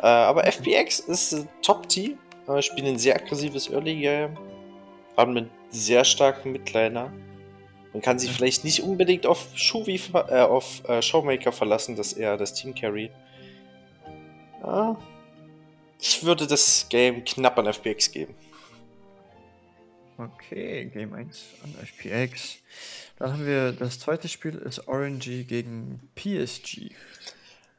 [0.00, 4.38] Äh, aber FPX ist ein Top-Team, äh, spielen ein sehr aggressives Early Game,
[5.16, 7.12] haben mit sehr starken Midliner.
[7.92, 12.36] Man kann sich vielleicht nicht unbedingt auf Shuvi, äh, auf äh, Showmaker verlassen, dass er
[12.36, 13.10] das Team carry.
[14.62, 14.96] Ja,
[16.00, 18.34] ich würde das Game knapp an FPX geben.
[20.18, 22.58] Okay, Game 1 an FPX.
[23.18, 26.90] Dann haben wir das zweite Spiel ist RNG gegen PSG.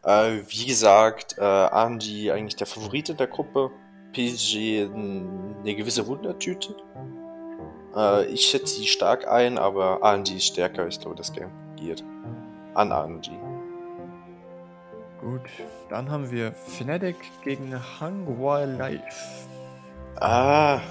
[0.03, 3.71] Äh, wie gesagt, äh, RNG eigentlich der Favorit in der Gruppe.
[4.13, 6.75] PSG eine gewisse Wundertüte.
[7.95, 10.87] Äh, ich schätze sie stark ein, aber RNG ist stärker.
[10.87, 12.03] Ich glaube, das Game geht
[12.73, 13.29] an RNG.
[15.21, 15.41] Gut,
[15.89, 19.47] dann haben wir Fnatic gegen Hangua Life.
[20.19, 20.81] Ah.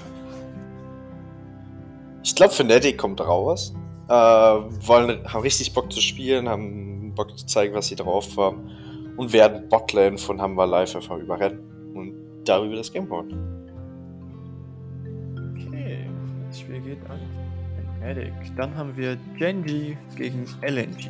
[2.23, 3.73] Ich glaube, Fnatic kommt raus.
[4.07, 8.71] Äh, wollen, haben richtig Bock zu spielen, haben Bock zu zeigen, was sie drauf haben.
[9.17, 11.59] Und werden Botlane von Hangua Life einfach überrennen.
[11.93, 13.35] Und darüber das Game holen.
[15.57, 16.07] Okay,
[16.47, 17.19] das Spiel geht an
[17.99, 18.33] Fnatic.
[18.55, 21.09] Dann haben wir Genji gegen LNG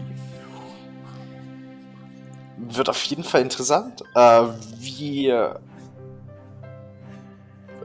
[2.70, 4.04] wird auf jeden Fall interessant.
[4.16, 4.44] Äh,
[4.78, 5.28] wie.
[5.28, 5.56] Äh,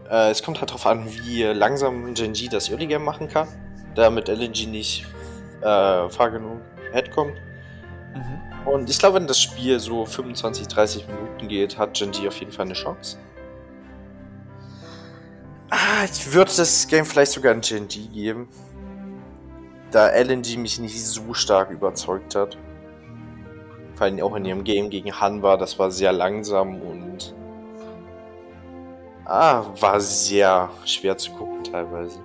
[0.08, 3.48] es kommt halt darauf an, wie langsam Genji das Early Game machen kann,
[3.96, 5.04] damit LNG nicht
[5.62, 6.60] äh, far genug
[6.92, 7.34] Head kommt.
[8.14, 8.68] Mhm.
[8.72, 12.52] Und ich glaube, wenn das Spiel so 25, 30 Minuten geht, hat Genji auf jeden
[12.52, 13.18] Fall eine Chance.
[15.70, 18.48] Ah, ich würde das Game vielleicht sogar an Genji geben.
[19.90, 22.56] Da LNG mich nicht so stark überzeugt hat.
[23.96, 27.34] Vor allem auch in ihrem Game gegen Han war, das war sehr langsam und
[29.24, 32.20] ah, war sehr schwer zu gucken teilweise.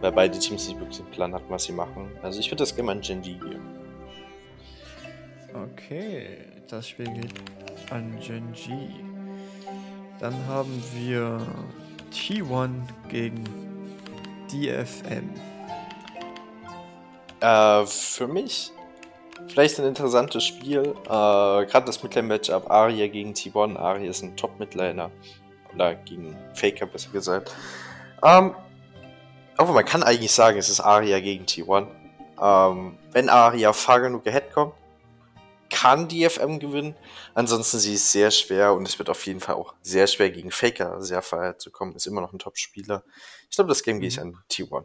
[0.00, 2.12] Weil beide Teams nicht wirklich einen Plan hatten, was sie machen.
[2.22, 3.66] Also ich würde das gerne an Genji geben.
[5.52, 7.34] Okay, das Spiel geht
[7.90, 9.04] an Genji.
[10.20, 11.40] Dann haben wir
[12.12, 12.70] T1
[13.08, 13.42] gegen
[14.52, 15.34] DFM.
[17.40, 18.72] Äh, für mich
[19.48, 20.94] vielleicht ein interessantes Spiel.
[21.04, 23.76] Äh, Gerade das Midlane-Matchup Aria gegen T1.
[23.76, 25.10] Aria ist ein Top-Midliner.
[25.74, 27.54] Oder gegen Faker, besser gesagt.
[28.22, 28.54] Ähm,
[29.56, 31.86] aber man kann eigentlich sagen, es ist Aria gegen T1.
[32.40, 34.74] Ähm, wenn Aria far genug ahead kommt,
[35.70, 36.94] kann die FM gewinnen.
[37.34, 40.50] Ansonsten sie ist sehr schwer und es wird auf jeden Fall auch sehr schwer gegen
[40.50, 41.94] Faker sehr far zu kommen.
[41.94, 43.02] Ist immer noch ein Top-Spieler.
[43.50, 44.84] Ich glaube, das Game gehe ich an T1.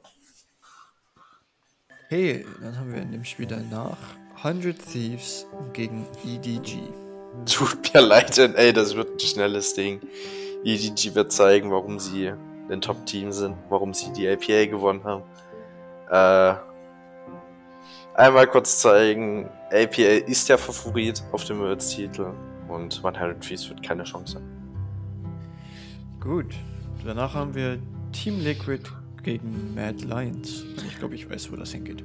[2.09, 3.97] Hey, dann haben wir in dem Spiel danach
[4.43, 6.79] 100 Thieves gegen EDG.
[7.45, 10.01] Tut mir leid, ey, das wird ein schnelles Ding.
[10.63, 12.33] EDG wird zeigen, warum sie
[12.69, 15.23] ein Top-Team sind, warum sie die APA gewonnen haben.
[16.09, 16.55] Äh,
[18.15, 22.33] einmal kurz zeigen, APA ist der Favorit auf dem Worlds-Titel
[22.67, 24.61] und 100 Thieves wird keine Chance haben.
[26.19, 26.53] Gut,
[27.05, 27.77] danach haben wir
[28.11, 28.83] Team Liquid
[29.23, 30.65] gegen Mad Lions.
[30.87, 32.03] Ich glaube, ich weiß, wo das hingeht.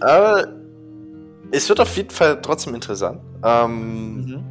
[0.00, 0.65] Äh,
[1.52, 3.20] es wird auf jeden Fall trotzdem interessant.
[3.42, 4.44] Ähm, mhm.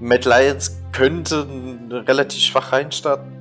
[0.00, 3.32] Mad Lions könnten relativ schwach reinstarten.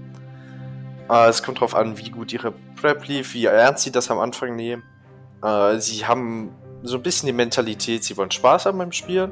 [1.09, 4.19] Äh, es kommt darauf an, wie gut ihre Prep lief, wie ernst sie das am
[4.19, 4.83] Anfang nehmen.
[5.43, 6.51] Äh, sie haben
[6.83, 9.31] so ein bisschen die Mentalität, sie wollen Spaß haben beim Spielen.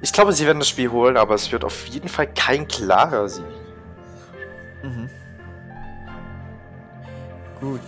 [0.00, 3.28] Ich glaube, sie werden das Spiel holen, aber es wird auf jeden Fall kein klarer
[3.28, 3.44] Sieg.
[4.82, 5.08] Mhm.
[7.60, 7.80] Gut.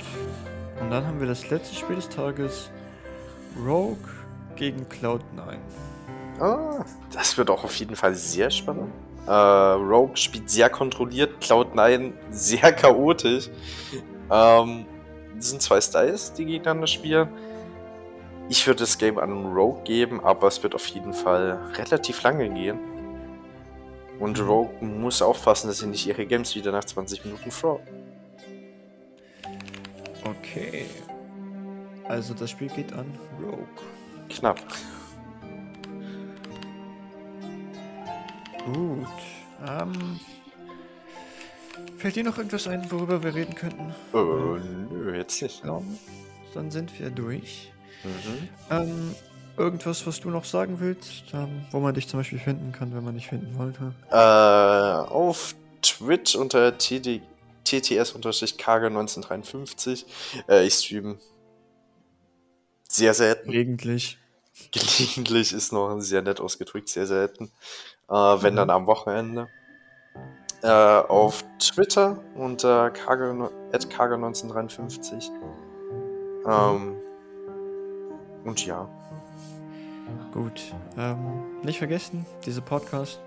[0.80, 2.70] Und dann haben wir das letzte Spiel des Tages.
[3.56, 4.08] Rogue
[4.56, 5.56] gegen Cloud9.
[6.40, 8.92] Ah, das wird auch auf jeden Fall sehr spannend.
[9.26, 13.50] Äh, Rogue spielt sehr kontrolliert, Cloud9 sehr chaotisch.
[14.30, 14.86] Ähm,
[15.36, 17.28] das sind zwei Styles, die gegeneinander spielen.
[18.48, 22.48] Ich würde das Game an Rogue geben, aber es wird auf jeden Fall relativ lange
[22.50, 22.78] gehen.
[24.18, 27.80] Und Rogue muss aufpassen, dass sie nicht ihre Games wieder nach 20 Minuten fraud.
[30.24, 30.86] Okay.
[32.08, 33.06] Also das Spiel geht an
[33.40, 33.64] Rogue.
[34.28, 34.60] Knapp.
[38.66, 39.06] Gut.
[39.66, 40.20] Ähm,
[41.98, 43.94] fällt dir noch irgendwas ein, worüber wir reden könnten?
[44.12, 44.16] Äh,
[44.92, 45.64] nö, jetzt nicht.
[45.64, 45.80] Ja,
[46.54, 47.70] dann sind wir durch.
[48.04, 48.48] Mhm.
[48.70, 49.14] Ähm,
[49.56, 53.04] irgendwas, was du noch sagen willst, ähm, wo man dich zum Beispiel finden kann, wenn
[53.04, 53.94] man dich finden wollte?
[54.10, 54.16] Äh,
[55.10, 57.22] auf Twitch unter TD,
[57.66, 60.04] TTS-Kage1953.
[60.48, 61.18] Äh, ich stream
[62.94, 63.50] sehr selten.
[63.50, 64.18] Gelegentlich.
[64.72, 67.50] Gelegentlich ist noch sehr nett ausgedrückt, sehr selten.
[68.08, 68.58] Äh, wenn mhm.
[68.58, 69.48] dann am Wochenende.
[70.62, 75.30] Äh, auf Twitter unter Kage, Kage1953.
[76.46, 76.96] Ähm,
[78.44, 78.88] und ja.
[80.32, 80.74] Gut.
[80.96, 83.20] Ähm, nicht vergessen, diese Podcast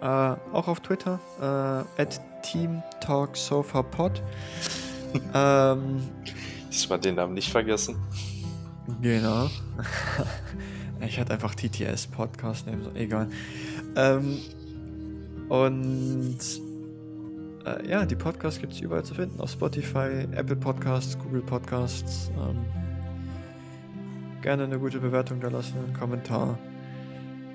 [0.00, 4.22] äh, auch auf Twitter, äh, at TeamTalkSofaPod.
[5.34, 6.02] ähm,
[6.88, 7.96] war den Namen nicht vergessen.
[9.02, 9.48] Genau.
[11.00, 13.28] ich hatte einfach TTS Podcast, ne, egal.
[13.96, 14.38] Ähm,
[15.48, 16.38] und
[17.64, 19.40] äh, ja, die Podcasts gibt es überall zu finden.
[19.40, 22.30] Auf Spotify, Apple Podcasts, Google Podcasts.
[22.36, 22.64] Ähm,
[24.42, 26.58] gerne eine gute Bewertung da lassen, einen Kommentar.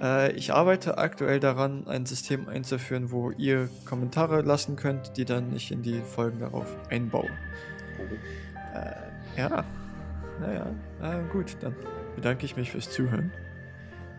[0.02, 5.56] Äh, ich arbeite aktuell daran, ein System einzuführen, wo ihr Kommentare lassen könnt, die dann
[5.56, 7.30] ich in die Folgen darauf einbaue.
[8.74, 9.64] Äh, ja,
[10.40, 11.76] naja, äh, gut, dann
[12.16, 13.32] bedanke ich mich fürs Zuhören.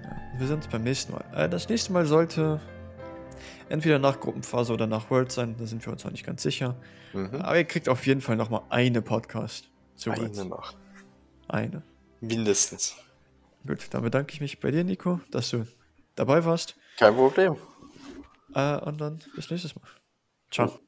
[0.04, 1.24] Ja, wir sehen uns beim nächsten Mal.
[1.34, 2.60] Äh, das nächste Mal sollte
[3.68, 6.76] entweder nach Gruppenphase oder nach World sein, da sind wir uns noch nicht ganz sicher.
[7.12, 7.36] Mhm.
[7.36, 9.68] Aber ihr kriegt auf jeden Fall nochmal eine Podcast.
[10.06, 10.74] Eine noch.
[11.48, 11.82] Eine.
[12.20, 12.96] Mindestens.
[13.66, 15.66] Gut, dann bedanke ich mich bei dir, Nico, dass du
[16.14, 16.76] dabei warst.
[16.98, 17.56] Kein Problem.
[18.54, 19.84] Äh, und dann bis nächstes Mal.
[20.50, 20.78] Ciao.